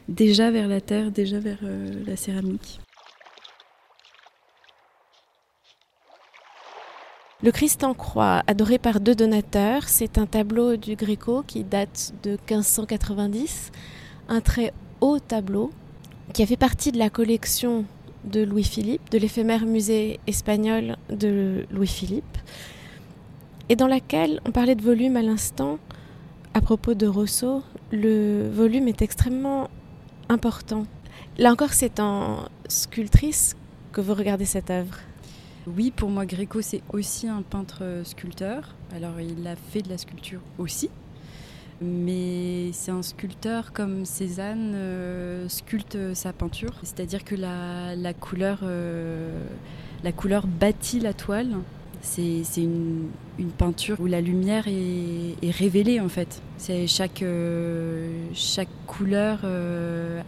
déjà 0.08 0.50
vers 0.50 0.68
la 0.68 0.80
terre, 0.80 1.10
déjà 1.10 1.38
vers 1.38 1.60
la 2.06 2.16
céramique. 2.16 2.80
Le 7.42 7.52
Christ 7.52 7.84
en 7.84 7.94
croix, 7.94 8.42
adoré 8.46 8.78
par 8.78 9.00
deux 9.00 9.14
donateurs, 9.14 9.88
c'est 9.88 10.18
un 10.18 10.26
tableau 10.26 10.76
du 10.76 10.94
Gréco 10.94 11.42
qui 11.46 11.64
date 11.64 12.12
de 12.22 12.32
1590, 12.32 13.72
un 14.28 14.42
très 14.42 14.74
haut 15.00 15.18
tableau 15.18 15.70
qui 16.34 16.42
a 16.42 16.46
fait 16.46 16.58
partie 16.58 16.92
de 16.92 16.98
la 16.98 17.08
collection 17.08 17.86
de 18.24 18.42
Louis-Philippe, 18.42 19.08
de 19.10 19.16
l'éphémère 19.16 19.64
musée 19.64 20.20
espagnol 20.26 20.98
de 21.08 21.64
Louis-Philippe, 21.70 22.36
et 23.70 23.76
dans 23.76 23.86
laquelle 23.86 24.42
on 24.44 24.50
parlait 24.50 24.74
de 24.74 24.82
volume 24.82 25.16
à 25.16 25.22
l'instant. 25.22 25.78
À 26.52 26.60
propos 26.60 26.92
de 26.92 27.06
Rousseau, 27.06 27.62
le 27.90 28.50
volume 28.50 28.86
est 28.86 29.00
extrêmement 29.00 29.70
important. 30.28 30.84
Là 31.38 31.52
encore, 31.52 31.72
c'est 31.72 32.00
en 32.00 32.50
sculptrice 32.68 33.56
que 33.92 34.02
vous 34.02 34.12
regardez 34.12 34.44
cette 34.44 34.68
œuvre. 34.68 34.98
Oui, 35.66 35.90
pour 35.90 36.08
moi, 36.08 36.24
Gréco, 36.24 36.62
c'est 36.62 36.82
aussi 36.92 37.28
un 37.28 37.42
peintre 37.42 37.82
sculpteur. 38.04 38.74
Alors, 38.94 39.20
il 39.20 39.46
a 39.46 39.56
fait 39.56 39.82
de 39.82 39.90
la 39.90 39.98
sculpture 39.98 40.40
aussi. 40.58 40.88
Mais 41.82 42.72
c'est 42.72 42.90
un 42.90 43.02
sculpteur 43.02 43.72
comme 43.72 44.04
Cézanne 44.04 44.72
euh, 44.74 45.48
sculpte 45.48 46.14
sa 46.14 46.32
peinture. 46.32 46.74
C'est-à-dire 46.82 47.24
que 47.24 47.34
la, 47.34 48.12
couleur, 48.14 48.60
euh, 48.62 49.42
bâtit 50.60 51.00
la 51.00 51.14
toile. 51.14 51.56
C'est 52.02 52.42
une, 52.56 53.08
peinture 53.58 53.98
où 54.00 54.06
la 54.06 54.22
lumière 54.22 54.66
est, 54.68 55.50
révélée 55.50 56.00
en 56.00 56.08
fait. 56.08 56.42
Chaque, 56.86 57.22
euh, 57.22 58.10
chaque 58.34 58.68
couleur 58.86 59.40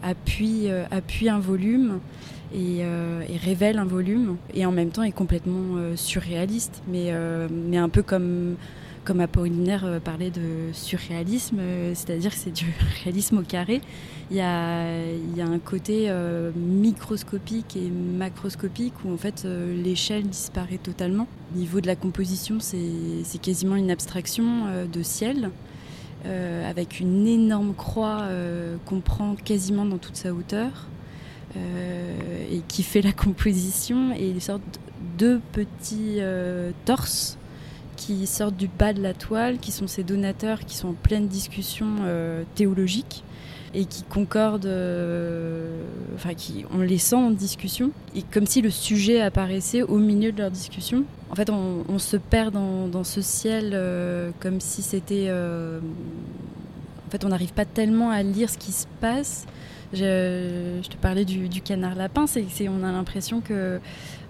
appuie 0.02 0.68
un 1.28 1.38
volume 1.38 2.00
euh, 2.54 3.22
et, 3.28 3.36
révèle 3.36 3.78
un 3.78 3.84
volume 3.84 4.36
et 4.54 4.66
en 4.66 4.72
même 4.72 4.90
temps 4.90 5.02
est 5.02 5.12
complètement 5.12 5.76
euh, 5.76 5.96
surréaliste, 5.96 6.82
mais, 6.88 7.06
euh, 7.08 7.48
mais 7.50 7.78
un 7.78 7.88
peu 7.88 8.02
comme, 8.02 8.56
comme 9.04 9.20
Apollinaire 9.20 10.00
parlait 10.04 10.30
de 10.30 10.72
surréalisme, 10.72 11.60
c'est-à-dire 11.94 12.30
que 12.30 12.36
c'est 12.36 12.52
du 12.52 12.66
réalisme 13.04 13.38
au 13.38 13.42
carré. 13.42 13.80
Il 14.30 14.36
y 14.36 14.40
a, 14.40 14.84
il 15.14 15.36
y 15.36 15.40
a 15.40 15.46
un 15.46 15.58
côté 15.58 16.10
microscopique 16.54 17.76
et 17.76 17.90
macroscopique 17.90 18.94
où 19.04 19.12
en 19.12 19.16
fait 19.16 19.44
l'échelle 19.44 20.24
disparaît 20.24 20.78
totalement. 20.78 21.26
Au 21.54 21.58
niveau 21.58 21.80
de 21.80 21.86
la 21.86 21.96
composition, 21.96 22.58
c'est 22.60 23.40
quasiment 23.40 23.76
une 23.76 23.90
abstraction 23.90 24.86
de 24.90 25.02
ciel. 25.02 25.50
avec 26.24 27.00
une 27.00 27.26
énorme 27.26 27.74
croix 27.74 28.28
qu'on 28.86 29.00
prend 29.00 29.34
quasiment 29.34 29.84
dans 29.84 29.98
toute 29.98 30.16
sa 30.16 30.32
hauteur. 30.32 30.88
Euh, 31.56 32.44
et 32.50 32.62
qui 32.68 32.82
fait 32.82 33.02
la 33.02 33.12
composition 33.12 34.14
et 34.14 34.30
une 34.30 34.40
sorte 34.40 34.62
de 35.18 35.40
petits 35.52 36.16
euh, 36.18 36.70
torses 36.84 37.36
qui 37.96 38.26
sortent 38.26 38.56
du 38.56 38.68
bas 38.68 38.92
de 38.92 39.02
la 39.02 39.14
toile, 39.14 39.58
qui 39.58 39.70
sont 39.70 39.86
ces 39.86 40.02
donateurs 40.02 40.60
qui 40.60 40.76
sont 40.76 40.88
en 40.88 40.94
pleine 40.94 41.28
discussion 41.28 41.86
euh, 42.02 42.42
théologique 42.54 43.22
et 43.74 43.86
qui 43.86 44.02
concordent, 44.02 44.68
enfin 46.14 46.34
qui 46.34 46.66
on 46.74 46.80
les 46.80 46.98
sent 46.98 47.16
en 47.16 47.30
discussion, 47.30 47.90
et 48.14 48.22
comme 48.22 48.44
si 48.44 48.60
le 48.60 48.68
sujet 48.68 49.22
apparaissait 49.22 49.80
au 49.80 49.96
milieu 49.96 50.30
de 50.30 50.38
leur 50.38 50.50
discussion. 50.50 51.04
En 51.30 51.34
fait, 51.34 51.48
on, 51.48 51.98
se 51.98 52.18
perd 52.18 52.52
dans, 52.52 52.86
dans 52.86 53.04
ce 53.04 53.22
ciel 53.22 53.74
comme 54.40 54.60
si 54.60 54.82
c'était. 54.82 55.30
en 55.30 57.10
fait, 57.10 57.24
on 57.24 57.30
n'arrive 57.30 57.54
pas 57.54 57.64
tellement 57.64 58.10
à 58.10 58.22
lire 58.22 58.50
ce 58.50 58.58
qui 58.58 58.72
se 58.72 58.84
passe. 59.00 59.46
Je, 59.92 60.80
te 60.88 60.96
parlais 60.96 61.24
du, 61.24 61.48
canard 61.60 61.94
lapin, 61.94 62.26
c'est 62.26 62.68
on 62.68 62.82
a 62.82 62.92
l'impression 62.92 63.40
que 63.40 63.78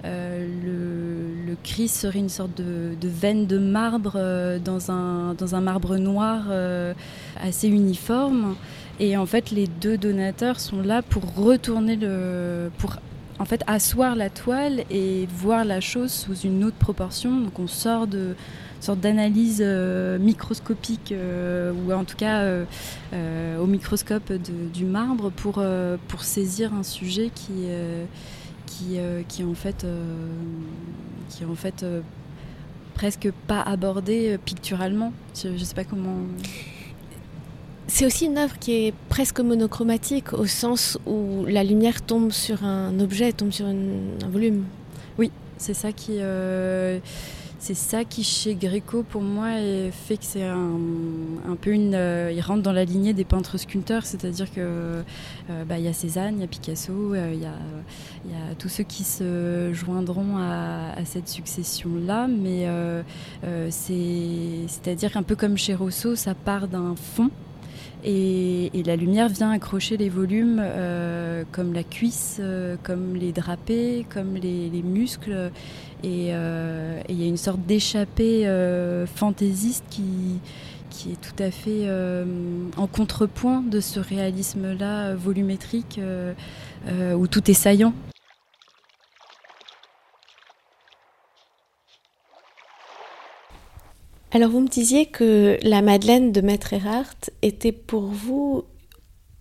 euh, 0.04 1.44
le, 1.46 1.56
Christ 1.62 1.96
serait 1.96 2.18
une 2.18 2.28
sorte 2.28 2.56
de, 2.56 2.96
veine 3.02 3.46
de 3.46 3.58
marbre 3.58 4.14
euh, 4.16 4.58
dans, 4.58 4.90
un, 4.90 5.34
dans 5.34 5.54
un 5.54 5.60
marbre 5.60 5.96
noir 5.96 6.46
euh, 6.50 6.94
assez 7.40 7.68
uniforme. 7.68 8.56
Et 8.98 9.16
en 9.16 9.26
fait, 9.26 9.50
les 9.50 9.68
deux 9.68 9.96
donateurs 9.96 10.58
sont 10.58 10.82
là 10.82 11.02
pour 11.02 11.34
retourner 11.34 11.96
le. 11.96 12.70
pour 12.78 12.96
en 13.38 13.44
fait 13.44 13.62
asseoir 13.66 14.14
la 14.14 14.30
toile 14.30 14.84
et 14.90 15.26
voir 15.34 15.64
la 15.64 15.80
chose 15.80 16.12
sous 16.12 16.34
une 16.40 16.64
autre 16.64 16.76
proportion. 16.76 17.40
Donc 17.40 17.58
on 17.58 17.66
sort 17.66 18.06
de 18.06 18.34
sorte 18.82 19.00
d'analyse 19.00 19.62
euh, 19.64 20.18
microscopique, 20.18 21.12
euh, 21.12 21.72
ou 21.72 21.92
en 21.92 22.04
tout 22.04 22.16
cas 22.16 22.40
euh, 22.40 23.58
au 23.58 23.66
microscope 23.66 24.32
du 24.32 24.84
marbre, 24.84 25.30
pour, 25.30 25.62
pour 26.08 26.24
saisir 26.24 26.74
un 26.74 26.82
sujet 26.82 27.30
qui, 27.34 27.66
qui, 28.66 28.98
qui 29.28 29.44
en 29.44 29.54
fait, 29.54 29.86
qui 31.28 31.44
en 31.44 31.54
fait 31.54 31.84
presque 32.94 33.30
pas 33.46 33.60
abordé 33.62 34.38
picturalement. 34.44 35.12
Je 35.40 35.48
ne 35.48 35.58
sais 35.58 35.74
pas 35.74 35.84
comment. 35.84 36.16
C'est 37.86 38.06
aussi 38.06 38.26
une 38.26 38.38
œuvre 38.38 38.58
qui 38.58 38.72
est 38.72 38.94
presque 39.08 39.40
monochromatique 39.40 40.32
au 40.32 40.46
sens 40.46 40.98
où 41.06 41.44
la 41.46 41.62
lumière 41.62 42.00
tombe 42.02 42.32
sur 42.32 42.64
un 42.64 42.98
objet, 43.00 43.32
tombe 43.32 43.52
sur 43.52 43.66
un 43.66 44.28
volume. 44.28 44.64
Oui, 45.18 45.30
c'est 45.58 45.74
ça 45.74 45.92
qui 45.92 46.18
c'est 47.62 47.74
ça 47.74 48.04
qui, 48.04 48.24
chez 48.24 48.56
Gréco, 48.56 49.04
pour 49.04 49.22
moi, 49.22 49.50
fait 49.92 50.16
que 50.16 50.24
c'est 50.24 50.42
un, 50.42 50.80
peu 51.60 51.70
une. 51.70 51.94
Euh, 51.94 52.32
il 52.34 52.40
rentre 52.40 52.60
dans 52.60 52.72
la 52.72 52.84
lignée 52.84 53.12
des 53.12 53.22
peintres 53.22 53.56
sculpteurs, 53.56 54.04
c'est-à-dire 54.04 54.52
que 54.52 54.58
euh, 54.58 55.64
bah, 55.64 55.78
y 55.78 55.86
a 55.86 55.92
Cézanne, 55.92 56.38
il 56.38 56.40
y 56.40 56.44
a 56.44 56.48
Picasso, 56.48 56.92
euh, 56.92 57.30
il 57.32 57.40
y, 57.40 57.46
a, 57.46 58.54
tous 58.58 58.68
ceux 58.68 58.82
qui 58.82 59.04
se 59.04 59.70
joindront 59.72 60.38
à, 60.38 61.04
cette 61.04 61.28
succession-là, 61.28 62.26
mais 62.26 62.66
c'est-à-dire 63.70 65.12
qu'un 65.12 65.22
peu 65.22 65.36
comme 65.36 65.56
chez 65.56 65.74
Rousseau, 65.76 66.16
ça 66.16 66.34
part 66.34 66.66
d'un 66.66 66.96
fond. 66.96 67.30
Et, 68.04 68.70
la 68.84 68.96
lumière 68.96 69.28
vient 69.28 69.52
accrocher 69.52 69.96
les 69.96 70.08
volumes 70.08 70.62
comme 71.52 71.72
la 71.72 71.84
cuisse, 71.84 72.40
comme 72.82 73.14
les 73.14 73.32
drapés, 73.32 74.04
comme 74.10 74.34
les 74.34 74.82
muscles. 74.82 75.50
Euh, 76.04 77.00
et 77.08 77.12
il 77.12 77.20
y 77.20 77.24
a 77.24 77.28
une 77.28 77.36
sorte 77.36 77.60
d'échappée 77.60 78.46
euh, 78.46 79.06
fantaisiste 79.06 79.84
qui, 79.90 80.40
qui 80.90 81.12
est 81.12 81.20
tout 81.20 81.40
à 81.42 81.50
fait 81.50 81.86
euh, 81.86 82.24
en 82.76 82.86
contrepoint 82.86 83.62
de 83.62 83.80
ce 83.80 84.00
réalisme-là 84.00 85.14
volumétrique 85.14 86.00
où 87.16 87.26
tout 87.28 87.50
est 87.50 87.54
saillant. 87.54 87.94
Alors 94.34 94.50
vous 94.50 94.60
me 94.60 94.68
disiez 94.68 95.04
que 95.04 95.58
la 95.62 95.82
Madeleine 95.82 96.32
de 96.32 96.40
Maître 96.40 96.72
Erhardt 96.72 97.30
était 97.42 97.70
pour 97.70 98.04
vous 98.04 98.64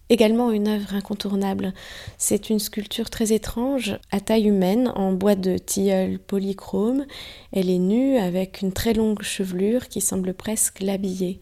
également 0.10 0.52
une 0.52 0.68
œuvre 0.68 0.94
incontournable. 0.94 1.74
C'est 2.18 2.50
une 2.50 2.60
sculpture 2.60 3.10
très 3.10 3.32
étrange, 3.32 3.98
à 4.12 4.20
taille 4.20 4.48
humaine, 4.48 4.92
en 4.96 5.14
bois 5.14 5.36
de 5.36 5.58
tilleul 5.58 6.20
polychrome. 6.20 7.06
Elle 7.54 7.70
est 7.70 7.80
nue 7.80 8.18
avec 8.18 8.62
une 8.62 8.74
très 8.74 8.94
longue 8.94 9.22
chevelure 9.22 9.88
qui 9.88 10.02
semble 10.02 10.34
presque 10.34 10.82
l'habiller. 10.82 11.40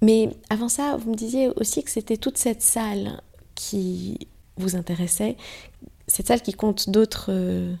Mais 0.00 0.28
avant 0.48 0.68
ça, 0.68 0.96
vous 0.96 1.10
me 1.10 1.16
disiez 1.16 1.48
aussi 1.56 1.82
que 1.82 1.90
c'était 1.90 2.16
toute 2.16 2.38
cette 2.38 2.62
salle 2.62 3.22
qui 3.56 4.28
vous 4.56 4.76
intéressait, 4.76 5.36
cette 6.06 6.28
salle 6.28 6.42
qui 6.42 6.52
compte 6.52 6.90
d'autres 6.90 7.26
euh, 7.30 7.74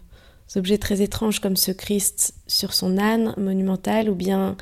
objets 0.56 0.78
très 0.78 1.02
étranges 1.02 1.40
comme 1.40 1.56
ce 1.56 1.72
Christ 1.72 2.34
sur 2.46 2.74
son 2.74 2.98
âne 2.98 3.34
monumental 3.36 4.10
ou 4.10 4.14
bien 4.14 4.56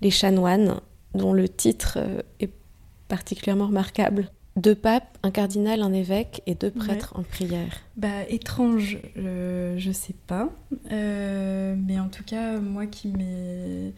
les 0.00 0.10
chanoines 0.10 0.80
dont 1.14 1.32
le 1.32 1.48
titre 1.48 1.98
euh, 2.00 2.20
est 2.40 2.50
particulièrement 3.08 3.66
remarquable. 3.66 4.30
Deux 4.56 4.74
papes, 4.74 5.18
un 5.22 5.30
cardinal, 5.30 5.82
un 5.82 5.92
évêque 5.92 6.42
et 6.46 6.54
deux 6.54 6.70
prêtres 6.70 7.12
en 7.16 7.22
prière. 7.22 7.78
Bah 7.96 8.24
étrange, 8.28 8.98
je 9.14 9.90
sais 9.92 10.16
pas, 10.26 10.50
euh, 10.90 11.76
mais 11.78 12.00
en 12.00 12.08
tout 12.08 12.24
cas 12.24 12.58
moi 12.58 12.86
qui 12.86 13.08
m'ai 13.08 13.94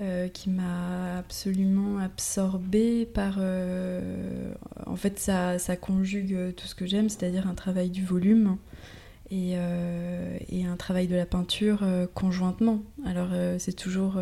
euh, 0.00 0.26
qui 0.26 0.50
m'a 0.50 1.18
absolument 1.18 1.98
absorbée 1.98 3.06
par 3.06 3.38
en 4.86 4.96
fait 4.96 5.20
ça, 5.20 5.60
ça, 5.60 5.76
conjugue 5.76 6.52
tout 6.56 6.66
ce 6.66 6.74
que 6.74 6.86
j'aime, 6.86 7.08
c'est-à-dire 7.08 7.46
un 7.46 7.54
travail 7.54 7.90
du 7.90 8.04
volume 8.04 8.56
et, 9.30 9.54
et, 10.48 10.64
un 10.66 10.76
travail 10.76 11.06
de 11.06 11.16
la 11.16 11.26
peinture 11.26 11.84
conjointement. 12.14 12.82
Alors 13.04 13.30
c'est 13.58 13.72
toujours 13.72 14.18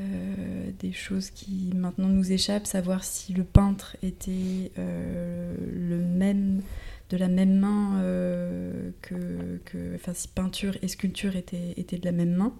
euh, 0.00 0.70
des 0.78 0.92
choses 0.92 1.30
qui 1.30 1.72
maintenant 1.74 2.06
nous 2.06 2.30
échappent, 2.30 2.68
savoir 2.68 3.02
si 3.02 3.32
le 3.32 3.42
peintre 3.42 3.96
était 4.04 4.70
euh, 4.78 5.56
le 5.74 5.98
même, 5.98 6.62
de 7.10 7.16
la 7.16 7.26
même 7.26 7.58
main 7.58 8.00
euh, 8.00 8.92
que, 9.02 9.58
que, 9.64 9.96
Enfin, 9.96 10.12
si 10.14 10.28
peinture 10.28 10.76
et 10.82 10.88
sculpture 10.88 11.34
étaient, 11.34 11.74
étaient 11.76 11.98
de 11.98 12.04
la 12.04 12.12
même 12.12 12.36
main. 12.36 12.54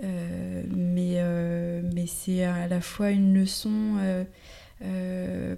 mais 0.00 1.20
mais 1.82 2.06
c'est 2.06 2.44
à 2.44 2.68
la 2.68 2.80
fois 2.80 3.10
une 3.10 3.34
leçon, 3.34 3.96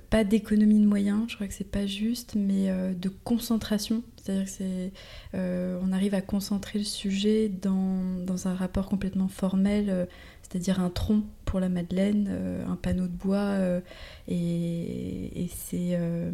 pas 0.08 0.24
d'économie 0.24 0.80
de 0.80 0.86
moyens, 0.86 1.24
je 1.28 1.34
crois 1.34 1.48
que 1.48 1.54
c'est 1.54 1.70
pas 1.70 1.86
juste, 1.86 2.34
mais 2.34 2.72
de 2.94 3.10
concentration. 3.10 4.02
C'est-à-dire 4.28 4.90
que 5.32 5.78
on 5.82 5.92
arrive 5.92 6.14
à 6.14 6.20
concentrer 6.20 6.78
le 6.78 6.84
sujet 6.84 7.48
dans, 7.48 8.46
un 8.46 8.54
rapport 8.54 8.88
complètement 8.88 9.28
formel 9.28 10.06
c'est-à-dire 10.48 10.80
un 10.80 10.88
tronc 10.88 11.24
pour 11.44 11.60
la 11.60 11.68
Madeleine, 11.68 12.26
euh, 12.30 12.66
un 12.66 12.76
panneau 12.76 13.06
de 13.06 13.12
bois, 13.12 13.36
euh, 13.38 13.80
et, 14.28 15.48
c'est, 15.54 15.94
euh, 15.94 16.30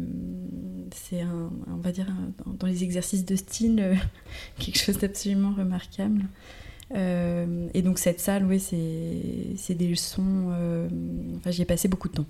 on 1.67 1.77
va 1.77 1.91
dire, 1.91 2.07
dans 2.45 2.67
les 2.67 2.83
exercices 2.83 3.25
de 3.25 3.35
style, 3.35 3.97
quelque 4.59 4.77
chose 4.77 4.97
d'absolument 4.99 5.53
remarquable. 5.53 6.25
et 6.93 7.81
donc 7.81 7.99
cette 7.99 8.19
salle, 8.19 8.45
oui, 8.45 8.59
c'est, 8.59 9.55
c'est 9.57 9.75
des 9.75 9.87
leçons, 9.87 10.53
enfin 11.37 11.51
j'y 11.51 11.63
ai 11.63 11.65
passé 11.65 11.87
beaucoup 11.87 12.07
de 12.07 12.13
temps. 12.13 12.27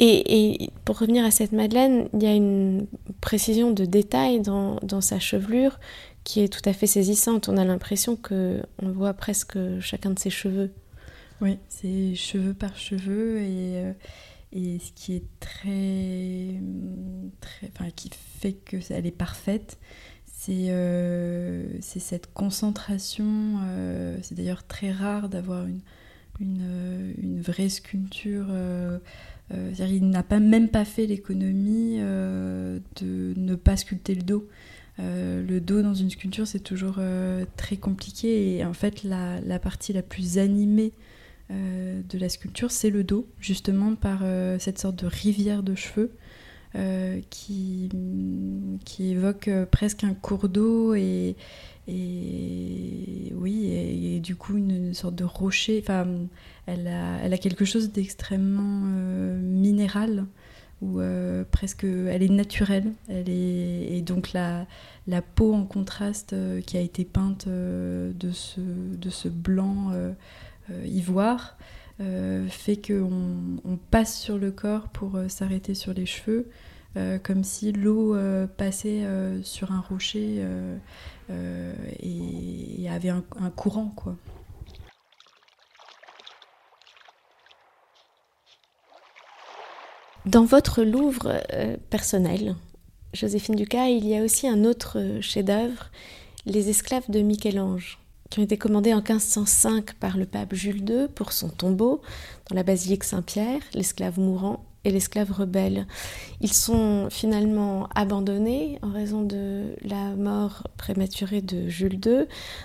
Et, 0.00 0.70
pour 0.84 0.98
revenir 0.98 1.24
à 1.24 1.30
cette 1.30 1.52
Madeleine, 1.52 2.08
il 2.14 2.22
y 2.22 2.26
a 2.26 2.34
une 2.34 2.86
précision 3.20 3.70
de 3.70 3.84
détail 3.84 4.40
dans, 4.40 5.00
sa 5.00 5.18
chevelure 5.18 5.78
qui 6.24 6.40
est 6.40 6.48
tout 6.48 6.68
à 6.68 6.72
fait 6.72 6.86
saisissante. 6.86 7.48
On 7.48 7.56
a 7.56 7.64
l'impression 7.64 8.16
que 8.16 8.62
on 8.80 8.90
voit 8.90 9.14
presque 9.14 9.58
chacun 9.80 10.10
de 10.10 10.18
ses 10.18 10.30
cheveux. 10.30 10.72
Oui, 11.40 11.58
c'est 11.68 12.14
cheveux 12.14 12.54
par 12.54 12.76
cheveux 12.76 13.38
et, 13.38 13.76
euh, 13.76 13.92
ce 14.52 14.92
qui 14.94 15.14
est 15.14 15.24
très, 15.40 16.60
enfin, 17.68 17.90
qui 17.96 18.10
fait 18.38 18.52
que 18.52 18.76
elle 18.90 19.06
est 19.06 19.10
parfaite, 19.10 19.78
c'est 20.26 20.70
euh, 20.70 21.80
cette 21.80 22.32
concentration. 22.32 23.58
Euh, 23.64 24.18
c'est 24.22 24.34
d'ailleurs 24.36 24.66
très 24.66 24.92
rare 24.92 25.28
d'avoir 25.28 25.66
une, 25.66 25.80
vraie 27.40 27.68
sculpture. 27.68 28.46
Il 29.78 30.08
n'a 30.08 30.22
pas 30.22 30.40
même 30.40 30.68
pas 30.68 30.84
fait 30.84 31.06
l'économie 31.06 31.98
de 31.98 33.34
ne 33.36 33.54
pas 33.54 33.76
sculpter 33.76 34.14
le 34.14 34.22
dos. 34.22 34.48
Euh, 35.00 35.42
le 35.42 35.60
dos 35.60 35.82
dans 35.82 35.94
une 35.94 36.10
sculpture, 36.10 36.46
c'est 36.46 36.60
toujours 36.60 36.96
euh, 36.98 37.44
très 37.56 37.76
compliqué. 37.76 38.56
Et 38.56 38.64
en 38.64 38.72
fait, 38.72 39.04
la, 39.04 39.58
partie 39.58 39.92
la 39.92 40.02
plus 40.02 40.38
animée 40.38 40.92
euh, 41.50 42.02
de 42.08 42.18
la 42.18 42.28
sculpture, 42.28 42.70
c'est 42.70 42.90
le 42.90 43.04
dos, 43.04 43.26
justement 43.40 43.94
par 43.94 44.22
cette 44.58 44.78
sorte 44.78 44.96
de 44.96 45.06
rivière 45.06 45.62
de 45.62 45.74
cheveux 45.74 46.12
qui, 47.28 47.90
qui 48.86 49.10
évoque 49.10 49.50
presque 49.70 50.04
un 50.04 50.14
cours 50.14 50.48
d'eau 50.48 50.94
et, 50.94 51.36
et 51.88 53.32
oui, 53.34 53.66
et, 53.72 54.20
du 54.20 54.36
coup 54.36 54.56
une, 54.56 54.94
sorte 54.94 55.14
de 55.14 55.24
rocher. 55.24 55.80
Enfin, 55.82 56.06
elle 56.66 56.86
a, 56.88 57.38
quelque 57.38 57.64
chose 57.64 57.92
d'extrêmement 57.92 58.86
minéral 59.40 60.26
où 60.82 61.00
euh, 61.00 61.44
presque 61.50 61.84
elle 61.84 62.22
est 62.22 62.28
naturelle. 62.28 62.92
Elle 63.08 63.30
est, 63.30 63.96
et 63.96 64.02
donc 64.02 64.32
la, 64.32 64.66
peau 65.34 65.54
en 65.54 65.64
contraste 65.64 66.34
euh, 66.34 66.60
qui 66.60 66.76
a 66.76 66.80
été 66.80 67.04
peinte 67.04 67.46
euh, 67.46 68.12
de, 68.14 68.30
ce, 68.32 69.28
blanc 69.28 69.92
ivoire 70.84 71.56
fait 72.48 72.84
qu'on 72.84 73.60
on 73.64 73.76
passe 73.76 74.18
sur 74.18 74.36
le 74.36 74.50
corps 74.50 74.88
pour 74.88 75.16
s'arrêter 75.28 75.74
sur 75.74 75.94
les 75.94 76.06
cheveux. 76.06 76.48
comme 77.22 77.44
si 77.44 77.72
l'eau 77.72 78.16
passait 78.56 79.04
sur 79.42 79.70
un 79.70 79.80
rocher 79.80 80.44
et, 81.28 82.88
avait 82.88 83.08
un, 83.08 83.24
un 83.40 83.50
courant 83.50 83.88
quoi. 83.96 84.16
Dans 90.24 90.44
votre 90.44 90.84
Louvre 90.84 91.42
euh, 91.52 91.76
personnel, 91.90 92.54
Joséphine 93.12 93.56
Ducas, 93.56 93.88
il 93.88 94.06
y 94.06 94.16
a 94.16 94.22
aussi 94.22 94.46
un 94.46 94.64
autre 94.64 95.00
euh, 95.00 95.20
chef-d'œuvre, 95.20 95.90
Les 96.46 96.70
esclaves 96.70 97.10
de 97.10 97.20
Michel-Ange, 97.22 97.98
qui 98.30 98.38
ont 98.38 98.44
été 98.44 98.56
commandés 98.56 98.94
en 98.94 99.02
1505 99.02 99.94
par 99.94 100.16
le 100.16 100.24
pape 100.24 100.54
Jules 100.54 100.88
II 100.88 101.08
pour 101.12 101.32
son 101.32 101.48
tombeau 101.48 102.02
dans 102.48 102.54
la 102.54 102.62
basilique 102.62 103.02
Saint-Pierre, 103.02 103.60
l'esclave 103.74 104.20
mourant 104.20 104.64
et 104.84 104.90
l'esclave 104.90 105.30
rebelle. 105.30 105.86
Ils 106.40 106.52
sont 106.52 107.08
finalement 107.10 107.88
abandonnés 107.94 108.78
en 108.82 108.90
raison 108.90 109.22
de 109.22 109.76
la 109.82 110.14
mort 110.16 110.66
prématurée 110.76 111.40
de 111.40 111.68
Jules 111.68 112.00
II, 112.04 112.24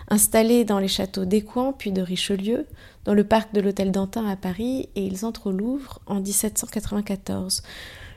installés 0.10 0.66
dans 0.66 0.80
les 0.80 0.88
châteaux 0.88 1.26
d'Écouen 1.26 1.74
puis 1.74 1.92
de 1.92 2.02
Richelieu, 2.02 2.66
dans 3.06 3.14
le 3.14 3.24
parc 3.24 3.54
de 3.54 3.62
l'Hôtel 3.62 3.92
d'Antin 3.92 4.26
à 4.28 4.36
Paris, 4.36 4.90
et 4.96 5.06
ils 5.06 5.26
entrent 5.26 5.48
au 5.48 5.52
Louvre 5.52 6.00
en 6.08 6.20
1794. 6.20 7.62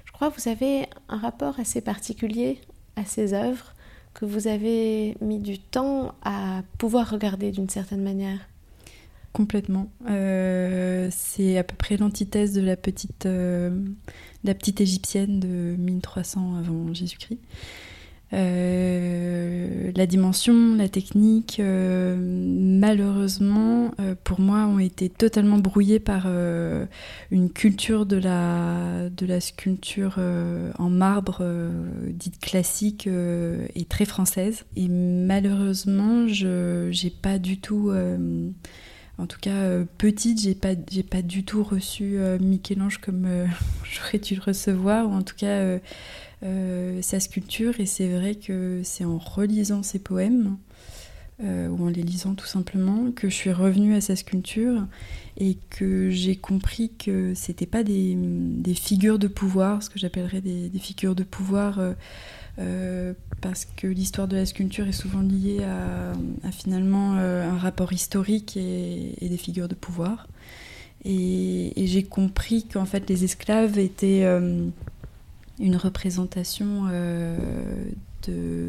Je 0.05 0.13
crois 0.13 0.31
que 0.31 0.41
vous 0.41 0.49
avez 0.49 0.87
un 1.09 1.19
rapport 1.19 1.59
assez 1.61 1.81
particulier 1.81 2.61
à 2.97 3.05
ces 3.05 3.33
œuvres 3.35 3.75
que 4.15 4.25
vous 4.25 4.49
avez 4.49 5.17
mis 5.21 5.39
du 5.39 5.59
temps 5.59 6.15
à 6.23 6.63
pouvoir 6.79 7.11
regarder 7.11 7.53
d'une 7.53 7.69
certaine 7.69 8.03
manière. 8.03 8.50
Complètement. 9.33 9.93
Euh, 10.09 11.09
c'est 11.13 11.57
à 11.57 11.63
peu 11.63 11.77
près 11.77 11.97
l'antithèse 11.97 12.53
de 12.53 12.61
la 12.61 12.77
petite, 12.77 13.27
euh, 13.27 13.71
la 14.43 14.55
petite 14.55 14.81
égyptienne 14.81 15.39
de 15.39 15.77
1300 15.79 16.57
avant 16.57 16.93
Jésus-Christ. 16.93 17.39
Euh, 18.33 19.93
la 19.95 20.07
dimension, 20.07 20.75
la 20.77 20.89
technique, 20.89 21.61
malheureusement, 21.61 23.93
pour 24.25 24.41
moi, 24.41 24.67
ont 24.67 24.81
été 24.81 25.09
totalement 25.09 25.59
brouillées 25.59 26.01
par 26.01 26.27
une 27.31 27.51
culture 27.51 28.07
de 28.07 28.17
la, 28.17 29.11
de 29.11 29.27
la 29.27 29.41
sculpture 29.41 30.19
en 30.79 30.91
marbre 30.91 31.45
dite 32.09 32.41
classique 32.41 33.09
et 33.09 33.85
très 33.85 34.05
française. 34.05 34.65
Et 34.77 34.89
malheureusement, 34.89 36.27
je 36.29 36.89
n'ai 36.89 37.11
pas 37.11 37.39
du 37.39 37.59
tout 37.59 37.93
en 39.21 39.27
tout 39.27 39.39
cas, 39.39 39.51
euh, 39.51 39.85
petite, 39.99 40.41
j'ai 40.41 40.55
pas, 40.55 40.71
j'ai 40.91 41.03
pas 41.03 41.21
du 41.21 41.45
tout 41.45 41.63
reçu 41.63 42.17
euh, 42.17 42.39
Michel-Ange 42.41 42.99
comme 42.99 43.27
euh, 43.27 43.47
j'aurais 43.85 44.19
dû 44.19 44.35
le 44.35 44.41
recevoir, 44.41 45.09
ou 45.09 45.13
en 45.13 45.23
tout 45.23 45.37
cas 45.37 45.79
sa 47.03 47.21
sculpture. 47.21 47.81
Et 47.81 47.87
c'est 47.87 48.09
vrai 48.09 48.35
que 48.35 48.81
c'est 48.83 49.05
en 49.05 49.19
relisant 49.19 49.83
ses 49.83 49.99
poèmes, 49.99 50.57
ou 51.43 51.85
en 51.85 51.89
les 51.89 52.03
lisant 52.03 52.35
tout 52.35 52.47
simplement, 52.47 53.11
que 53.13 53.29
je 53.29 53.35
suis 53.35 53.53
revenue 53.53 53.95
à 53.95 54.01
sa 54.01 54.17
sculpture 54.17 54.87
et 55.39 55.59
que 55.69 56.11
j'ai 56.11 56.37
compris 56.37 56.93
que 56.99 57.35
c'était 57.35 57.67
pas 57.67 57.83
des, 57.83 58.17
figures 58.75 59.19
de 59.19 59.29
pouvoir, 59.29 59.83
ce 59.83 59.91
que 59.91 59.99
j'appellerais 59.99 60.41
des, 60.41 60.71
figures 60.79 61.15
de 61.15 61.25
pouvoir 61.25 61.79
parce 63.41 63.65
que 63.65 63.87
l'histoire 63.87 64.29
de 64.29 64.37
la 64.37 64.47
sculpture 64.47 64.87
est 64.89 64.93
souvent 64.93 65.21
liée 65.21 65.65
à, 65.65 66.51
finalement 66.51 67.17
euh, 67.17 67.49
un 67.49 67.59
rapport 67.59 67.93
historique 67.93 68.57
et, 68.57 69.15
des 69.21 69.37
figures 69.37 69.69
de 69.69 69.75
pouvoir. 69.75 70.29
Et, 71.05 71.73
j'ai 71.77 72.03
compris 72.03 72.67
qu'en 72.67 72.85
fait 72.85 73.09
les 73.09 73.25
esclaves 73.25 73.79
étaient, 73.79 74.25
euh, 74.25 74.67
une 75.59 75.77
représentation 75.77 76.85
de 78.27 78.67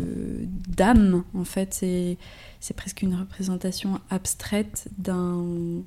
d'âme 0.70 1.24
en 1.34 1.44
fait 1.44 1.74
c'est 1.74 2.74
presque 2.76 3.02
une 3.02 3.16
représentation 3.16 4.00
abstraite 4.10 4.88
d'un 4.98 5.84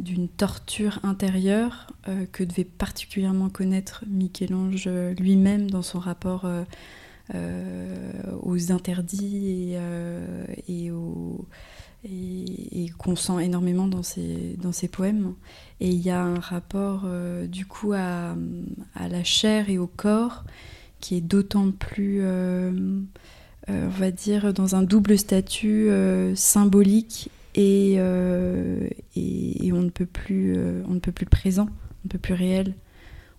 d'une 0.00 0.28
torture 0.28 0.98
intérieure 1.02 1.92
euh, 2.08 2.24
que 2.32 2.44
devait 2.44 2.64
particulièrement 2.64 3.50
connaître 3.50 4.04
Michel-Ange 4.06 4.88
lui-même 5.18 5.70
dans 5.70 5.82
son 5.82 5.98
rapport 5.98 6.44
euh, 6.44 6.62
euh, 6.62 6.64
aux 7.30 8.72
interdits 8.72 9.74
et, 10.68 10.90
et, 12.04 12.88
qu'on 12.98 13.16
sent 13.16 13.42
énormément 13.42 13.86
dans 13.86 14.02
ses, 14.02 14.88
poèmes. 14.90 15.34
Et 15.80 15.88
il 15.88 16.00
y 16.00 16.10
a 16.10 16.22
un 16.22 16.38
rapport 16.40 17.06
du 17.48 17.66
coup 17.66 17.92
à, 17.92 18.34
la 19.08 19.24
chair 19.24 19.70
et 19.70 19.78
au 19.78 19.86
corps 19.86 20.44
qui 21.00 21.16
est 21.16 21.20
d'autant 21.20 21.70
plus, 21.70 22.22
on 22.24 23.04
va 23.68 24.10
dire, 24.10 24.52
dans 24.52 24.74
un 24.76 24.82
double 24.82 25.18
statut 25.18 25.88
symbolique 26.34 27.30
euh, 27.58 28.88
et, 29.14 29.66
et, 29.66 29.72
on, 29.72 29.82
ne 29.82 29.90
peut 29.90 30.06
plus, 30.06 30.54
euh, 30.56 30.82
on 30.88 30.94
ne 30.94 31.00
peut 31.00 31.12
plus 31.12 31.26
présent, 31.26 31.68
on 31.70 32.06
ne 32.06 32.08
peut 32.08 32.18
plus 32.18 32.34
réel. 32.34 32.74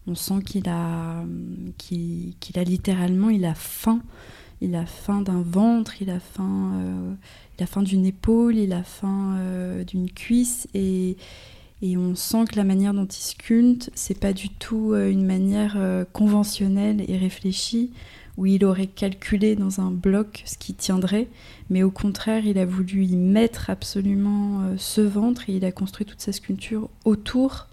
On 0.07 0.15
sent 0.15 0.41
qu'il 0.45 0.67
a, 0.69 1.23
qu'il, 1.77 2.33
a 2.55 2.63
littéralement, 2.63 3.29
il 3.29 3.45
a 3.45 3.55
faim. 3.55 4.01
Il 4.61 4.75
a 4.75 4.85
faim 4.85 5.21
d'un 5.21 5.41
ventre, 5.41 6.01
il 6.01 6.09
a 6.09 6.19
faim, 6.19 6.71
euh, 6.75 7.13
il 7.57 7.63
a 7.63 7.67
faim 7.67 7.83
d'une 7.83 8.05
épaule, 8.05 8.55
il 8.55 8.71
a 8.71 8.83
faim 8.83 9.37
d'une 9.85 10.09
cuisse 10.09 10.69
et, 10.73 11.17
et 11.81 11.97
on 11.97 12.15
sent 12.15 12.45
que 12.49 12.55
la 12.55 12.63
manière 12.63 12.93
dont 12.93 13.05
il 13.05 13.21
sculpte, 13.21 13.91
c'est 13.93 14.17
pas 14.17 14.31
du 14.31 14.47
tout 14.47 14.95
une 14.95 15.25
manière 15.25 15.77
conventionnelle 16.13 17.03
et 17.09 17.17
réfléchie 17.17 17.91
où 18.37 18.45
il 18.45 18.65
aurait 18.65 18.87
calculé 18.87 19.55
dans 19.55 19.79
un 19.79 19.91
bloc 19.91 20.41
ce 20.45 20.57
qui 20.57 20.73
tiendrait, 20.73 21.27
mais 21.69 21.83
au 21.83 21.91
contraire, 21.91 22.45
il 22.45 22.57
a 22.57 22.65
voulu 22.65 23.05
y 23.05 23.15
mettre 23.15 23.69
absolument 23.69 24.61
euh, 24.61 24.75
ce 24.77 25.01
ventre 25.01 25.49
et 25.49 25.53
il 25.53 25.65
a 25.65 25.71
construit 25.71 26.05
toute 26.05 26.21
sa 26.21 26.31
sculpture 26.31 26.89
autour. 27.05 27.67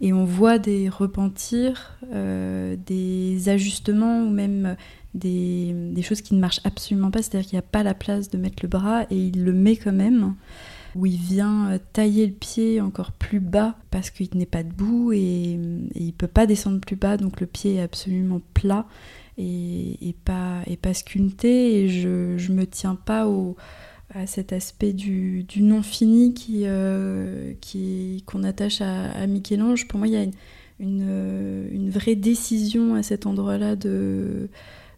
Et 0.00 0.12
on 0.12 0.24
voit 0.24 0.58
des 0.58 0.88
repentirs, 0.88 1.98
euh, 2.12 2.76
des 2.86 3.48
ajustements 3.48 4.22
ou 4.22 4.30
même 4.30 4.76
des, 5.14 5.74
choses 6.02 6.20
qui 6.20 6.34
ne 6.34 6.40
marchent 6.40 6.60
absolument 6.64 7.10
pas, 7.10 7.22
c'est-à-dire 7.22 7.48
qu'il 7.48 7.56
n'y 7.56 7.64
a 7.64 7.70
pas 7.70 7.82
la 7.82 7.94
place 7.94 8.30
de 8.30 8.38
mettre 8.38 8.58
le 8.62 8.68
bras 8.68 9.04
et 9.10 9.16
il 9.16 9.44
le 9.44 9.52
met 9.52 9.76
quand 9.76 9.92
même 9.92 10.36
où 10.94 11.06
il 11.06 11.16
vient 11.16 11.70
euh, 11.70 11.78
tailler 11.92 12.26
le 12.26 12.32
pied 12.32 12.80
encore 12.80 13.12
plus 13.12 13.40
bas 13.40 13.76
parce 13.90 14.10
qu'il 14.10 14.28
n'est 14.34 14.46
pas 14.46 14.62
debout 14.62 15.12
et, 15.12 15.58
il 15.94 16.12
peut 16.12 16.28
pas 16.28 16.46
descendre 16.46 16.80
plus 16.80 16.96
bas, 16.96 17.16
donc 17.16 17.40
le 17.40 17.46
pied 17.46 17.76
est 17.76 17.82
absolument 17.82 18.40
plat 18.54 18.86
et, 19.36 20.14
pas, 20.24 20.62
et 20.66 20.76
pas 20.76 20.94
sculpté. 20.94 21.82
Et 21.82 21.88
je 21.88 22.08
ne 22.50 22.54
me 22.54 22.66
tiens 22.66 22.96
pas 22.96 23.28
au, 23.28 23.56
à 24.14 24.26
cet 24.26 24.52
aspect 24.52 24.92
du, 24.92 25.46
non 25.58 25.82
fini 25.82 26.34
qui, 26.34 26.62
euh, 26.64 27.52
qu'on 28.26 28.42
attache 28.42 28.80
à, 28.80 29.26
Michel-Ange. 29.26 29.86
Pour 29.88 29.98
moi, 29.98 30.08
il 30.08 30.14
y 30.14 30.16
a 30.16 30.22
une, 30.22 30.32
une, 30.80 31.68
une 31.70 31.90
vraie 31.90 32.16
décision 32.16 32.94
à 32.94 33.02
cet 33.02 33.26
endroit-là 33.26 33.76
de, 33.76 34.48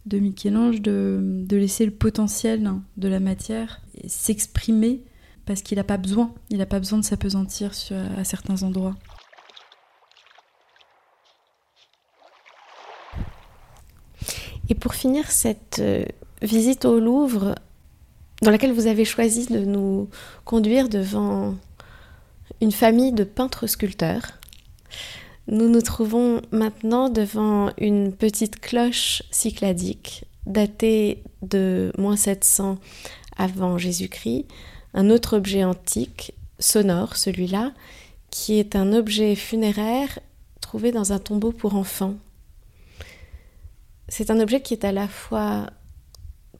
de 0.07 0.19
Michel-Ange 0.19 0.81
de, 0.81 1.21
de, 1.23 1.57
laisser 1.57 1.85
le 1.85 1.93
potentiel 1.93 2.71
de 2.97 3.09
la 3.09 3.21
matière 3.21 3.83
s'exprimer 4.07 5.03
parce 5.45 5.63
qu'il 5.63 5.79
n'a 5.79 5.85
pas 5.85 5.97
besoin, 5.97 6.33
il 6.51 6.59
n'a 6.59 6.67
pas 6.67 6.79
besoin 6.79 6.99
de 6.99 7.05
s'apesantir 7.05 7.73
à 8.17 8.25
certains 8.25 8.63
endroits. 8.63 8.97
Et 14.69 14.77
pour 14.77 14.95
finir 14.95 15.29
cette 15.31 15.81
euh, 15.81 16.05
visite 16.43 16.85
au 16.85 17.01
Louvre, 17.01 17.57
dans 18.43 18.51
laquelle 18.51 18.73
vous 18.73 18.87
avez 18.87 19.05
choisi 19.05 19.47
de 19.47 19.61
nous 19.61 20.09
conduire 20.45 20.89
devant 20.89 21.55
une 22.61 22.73
famille 22.73 23.13
de 23.13 23.25
peintres 23.25 23.67
sculpteurs, 23.67 24.33
nous 25.47 25.69
nous 25.69 25.83
trouvons 25.83 26.43
maintenant 26.53 27.09
devant 27.09 27.71
une 27.79 28.13
petite 28.13 28.61
cloche 28.61 29.23
cycladique 29.31 30.25
datée 30.47 31.23
de 31.43 31.93
moins 31.99 32.17
700 32.17 32.79
avant 33.37 33.79
Jésus-Christ, 33.79 34.47
un 34.95 35.11
autre 35.11 35.37
objet 35.37 35.65
antique, 35.65 36.35
sonore 36.59 37.17
celui-là, 37.17 37.73
qui 38.31 38.59
est 38.59 38.77
un 38.77 38.93
objet 38.93 39.35
funéraire 39.35 40.19
trouvé 40.61 40.93
dans 40.93 41.13
un 41.13 41.19
tombeau 41.19 41.53
pour 41.53 41.75
enfants. 41.75 42.15
C'est 44.09 44.31
un 44.31 44.41
objet 44.41 44.61
qui 44.61 44.75
est 44.75 44.85
à 44.85 44.93
la 44.93 45.09
fois 45.09 45.71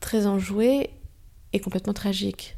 très 0.01 0.27
enjoué 0.27 0.91
et 1.53 1.61
complètement 1.61 1.93
tragique. 1.93 2.57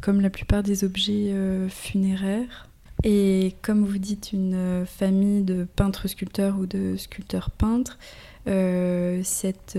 Comme 0.00 0.20
la 0.20 0.30
plupart 0.30 0.62
des 0.62 0.84
objets 0.84 1.32
euh, 1.32 1.68
funéraires. 1.68 2.68
Et 3.04 3.54
comme 3.62 3.84
vous 3.84 3.98
dites, 3.98 4.32
une 4.32 4.54
euh, 4.54 4.86
famille 4.86 5.42
de 5.42 5.64
peintres-sculpteurs 5.76 6.58
ou 6.58 6.66
de 6.66 6.96
sculpteurs-peintres, 6.96 7.98
euh, 8.46 9.20
cette, 9.24 9.78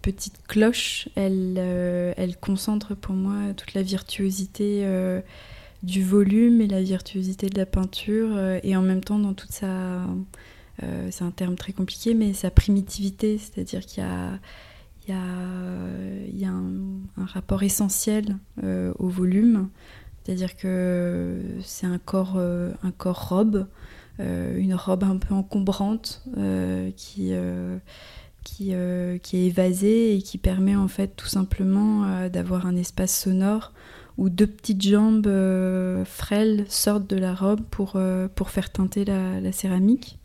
petite 0.00 0.46
cloche, 0.46 1.08
elle, 1.16 1.58
elle 2.16 2.36
concentre 2.36 2.94
pour 2.94 3.14
moi 3.14 3.52
toute 3.54 3.74
la 3.74 3.82
virtuosité 3.82 4.86
du 5.82 6.02
volume 6.02 6.60
et 6.60 6.66
la 6.66 6.80
virtuosité 6.80 7.48
de 7.48 7.58
la 7.58 7.66
peinture, 7.66 8.38
et 8.62 8.74
en 8.76 8.80
même 8.80 9.02
temps 9.02 9.18
dans 9.18 9.34
toute 9.34 9.52
sa 9.52 10.06
c'est 11.10 11.24
un 11.24 11.30
terme 11.30 11.56
très 11.56 11.72
compliqué, 11.72 12.14
mais 12.14 12.32
sa 12.32 12.50
primitivité, 12.50 13.38
c'est-à-dire 13.38 13.84
qu'il 13.84 14.02
y 14.02 14.06
a, 14.06 14.38
il 15.08 15.14
y 15.14 15.14
a, 15.14 16.42
y 16.42 16.44
a 16.44 16.50
un, 16.50 17.24
rapport 17.26 17.62
essentiel 17.62 18.36
euh, 18.62 18.92
au 18.98 19.08
volume, 19.08 19.68
c'est-à-dire 20.22 20.56
que 20.56 21.40
c'est 21.62 21.86
un 21.86 21.98
corps, 21.98 22.34
euh, 22.36 22.72
un 22.82 22.90
corps 22.90 23.28
robe, 23.28 23.66
une 24.20 24.74
robe 24.74 25.04
un 25.04 25.16
peu 25.16 25.32
encombrante 25.32 26.24
qui, 26.96 27.32
qui, 28.42 28.72
qui, 29.22 29.36
est 29.36 29.46
évasée 29.46 30.16
et 30.16 30.22
qui 30.22 30.38
permet 30.38 30.74
en 30.74 30.88
fait 30.88 31.14
tout 31.14 31.28
simplement 31.28 32.28
d'avoir 32.28 32.66
un 32.66 32.74
espace 32.74 33.16
sonore 33.16 33.72
où 34.16 34.28
deux 34.28 34.48
petites 34.48 34.82
jambes 34.82 35.32
frêles 36.04 36.64
sortent 36.68 37.08
de 37.08 37.16
la 37.16 37.32
robe 37.32 37.60
pour, 37.70 37.96
pour 38.34 38.50
faire 38.50 38.72
teinter 38.72 39.04
la 39.04 39.52
céramique. 39.52 40.17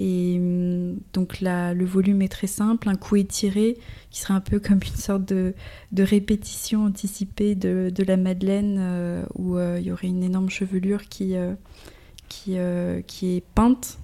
Et 0.00 0.36
hum, 0.38 1.00
donc 1.12 1.40
là, 1.40 1.74
le 1.74 1.84
volume 1.84 2.22
est 2.22 2.28
très 2.28 2.46
simple, 2.46 2.88
un 2.88 2.94
coup 2.94 3.16
étiré, 3.16 3.76
qui 4.10 4.20
serait 4.20 4.34
un 4.34 4.40
peu 4.40 4.60
comme 4.60 4.78
une 4.78 4.96
sorte 4.96 5.24
de, 5.24 5.54
répétition 5.98 6.84
anticipée 6.84 7.56
de, 7.56 7.92
la 8.06 8.16
Madeleine, 8.16 8.76
euh, 8.78 9.24
où 9.34 9.56
euh, 9.56 9.78
il 9.80 9.88
y 9.88 9.92
aurait 9.92 10.06
une 10.06 10.22
énorme 10.22 10.50
chevelure 10.50 11.08
qui, 11.08 11.34
euh, 11.36 13.02
est 13.22 13.44
peinte, 13.56 13.98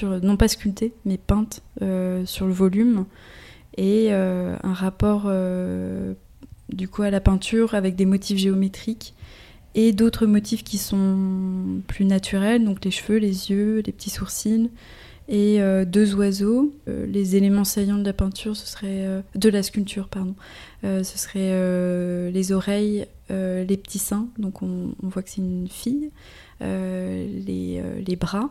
non 0.00 0.36
pas 0.36 0.46
sculptée, 0.46 0.94
mais 1.04 1.18
peinte 1.18 1.60
sur 2.24 2.46
le 2.46 2.52
volume, 2.52 3.04
et 3.76 4.12
un 4.12 4.72
rapport 4.72 5.28
du 6.68 6.88
coup 6.88 7.02
à 7.02 7.10
la 7.10 7.20
peinture 7.20 7.74
avec 7.74 7.96
des 7.96 8.06
motifs 8.06 8.38
géométriques 8.38 9.12
et 9.74 9.92
d'autres 9.92 10.26
motifs 10.26 10.62
qui 10.62 10.78
sont 10.78 11.82
plus 11.88 12.04
naturels, 12.04 12.64
donc 12.64 12.84
les 12.84 12.92
cheveux, 12.92 13.18
les 13.18 13.50
yeux, 13.50 13.82
les 13.84 13.92
petits 13.92 14.10
sourcils 14.10 14.70
et 15.28 15.60
euh, 15.60 15.84
deux 15.84 16.14
oiseaux. 16.14 16.72
Euh, 16.88 17.06
les 17.06 17.36
éléments 17.36 17.64
saillants 17.64 17.98
de 17.98 18.04
la 18.04 18.12
peinture, 18.12 18.56
ce 18.56 18.66
serait 18.66 19.06
euh, 19.06 19.22
de 19.34 19.48
la 19.48 19.62
sculpture, 19.62 20.08
pardon. 20.08 20.34
ce 20.82 21.02
serait 21.04 21.52
les 22.32 22.52
oreilles, 22.52 23.06
les 23.30 23.76
petits 23.76 24.00
seins, 24.00 24.28
donc 24.38 24.62
on, 24.62 24.94
voit 25.02 25.22
que 25.22 25.30
c'est 25.30 25.40
une 25.40 25.68
fille, 25.68 26.10
les, 26.60 27.82
les, 28.04 28.16
bras. 28.16 28.50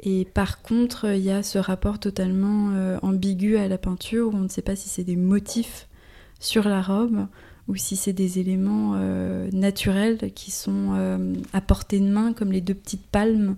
Et 0.00 0.24
par 0.24 0.62
contre, 0.62 1.14
il 1.14 1.22
y 1.22 1.30
a 1.30 1.42
ce 1.42 1.58
rapport 1.58 1.98
totalement 1.98 2.72
ambigu 3.02 3.58
à 3.58 3.68
la 3.68 3.76
peinture 3.76 4.28
où 4.28 4.36
on 4.36 4.40
ne 4.40 4.48
sait 4.48 4.62
pas 4.62 4.76
si 4.76 4.88
c'est 4.88 5.04
des 5.04 5.16
motifs 5.16 5.88
sur 6.40 6.68
la 6.68 6.80
robe 6.80 7.26
ou 7.68 7.76
si 7.76 7.96
c'est 7.96 8.14
des 8.14 8.38
éléments 8.38 8.96
naturels 9.52 10.32
qui 10.34 10.50
sont 10.50 11.36
à 11.52 11.60
portée 11.60 12.00
de 12.00 12.08
main, 12.08 12.32
comme 12.32 12.50
les 12.50 12.62
deux 12.62 12.74
petites 12.74 13.06
palmes 13.06 13.56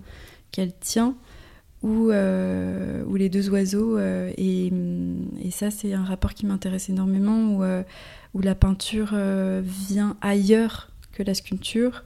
qu'elle 0.51 0.73
tient 0.73 1.15
euh, 1.83 3.03
les 3.17 3.29
deux 3.29 3.49
oiseaux. 3.49 3.97
Euh, 3.97 4.31
et, 4.37 4.71
et, 5.43 5.51
ça, 5.51 5.71
c'est 5.71 5.93
un 5.93 6.03
rapport 6.03 6.33
qui 6.33 6.45
m'intéresse 6.45 6.89
énormément, 6.89 7.55
où, 7.55 7.63
euh, 7.63 7.83
où 8.33 8.41
la 8.41 8.55
peinture 8.55 9.15
vient 9.63 10.17
ailleurs 10.21 10.91
que 11.11 11.23
la 11.23 11.33
sculpture 11.33 12.03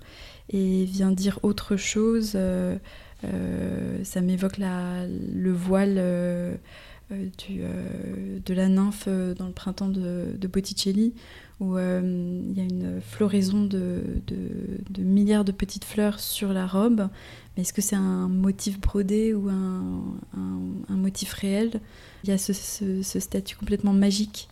et 0.49 0.85
vient 0.85 1.11
dire 1.11 1.39
autre 1.43 1.75
chose. 1.75 2.38
ça 4.03 4.21
m'évoque 4.21 4.57
le 4.57 5.51
voile 5.51 6.57
du, 7.12 7.62
de 8.46 8.54
la 8.54 8.68
nymphe 8.68 9.08
dans 9.08 9.48
le 9.48 9.54
printemps 9.54 9.89
de, 9.89 10.48
Botticelli, 10.48 11.13
où 11.60 11.78
il 11.78 12.54
y 12.56 12.60
a 12.60 12.63
une 12.63 13.00
floraison 13.02 13.63
de, 13.63 14.02
milliards 14.98 15.46
de 15.46 15.52
petites 15.52 15.86
fleurs 15.86 16.20
sur 16.20 16.54
la 16.54 16.68
robe. 16.68 17.10
Mais 17.56 17.62
est-ce 17.62 17.74
que 17.74 17.82
c'est 17.82 17.96
un 17.96 18.28
motif 18.28 18.80
brodé 18.80 19.34
ou 19.34 19.50
un, 19.50 20.96
motif 20.96 21.34
réel? 21.34 21.80
Il 22.24 22.30
y 22.30 22.34
a 22.34 22.38
ce, 22.38 22.54
ce, 22.54 23.20
statut 23.20 23.56
complètement 23.56 23.94
magique 23.94 24.50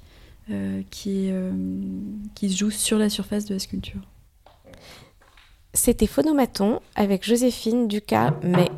qui, 0.92 1.32
qui 2.36 2.50
se 2.50 2.58
joue 2.58 2.72
sur 2.72 2.98
la 2.98 3.10
surface 3.10 3.46
de 3.46 3.54
la 3.54 3.60
sculpture. 3.60 4.02
C'était 5.76 6.06
Phonomaton 6.06 6.82
avec 6.96 7.26
Joséphine 7.26 7.88
Ducas, 7.88 8.36
mais 8.44 8.70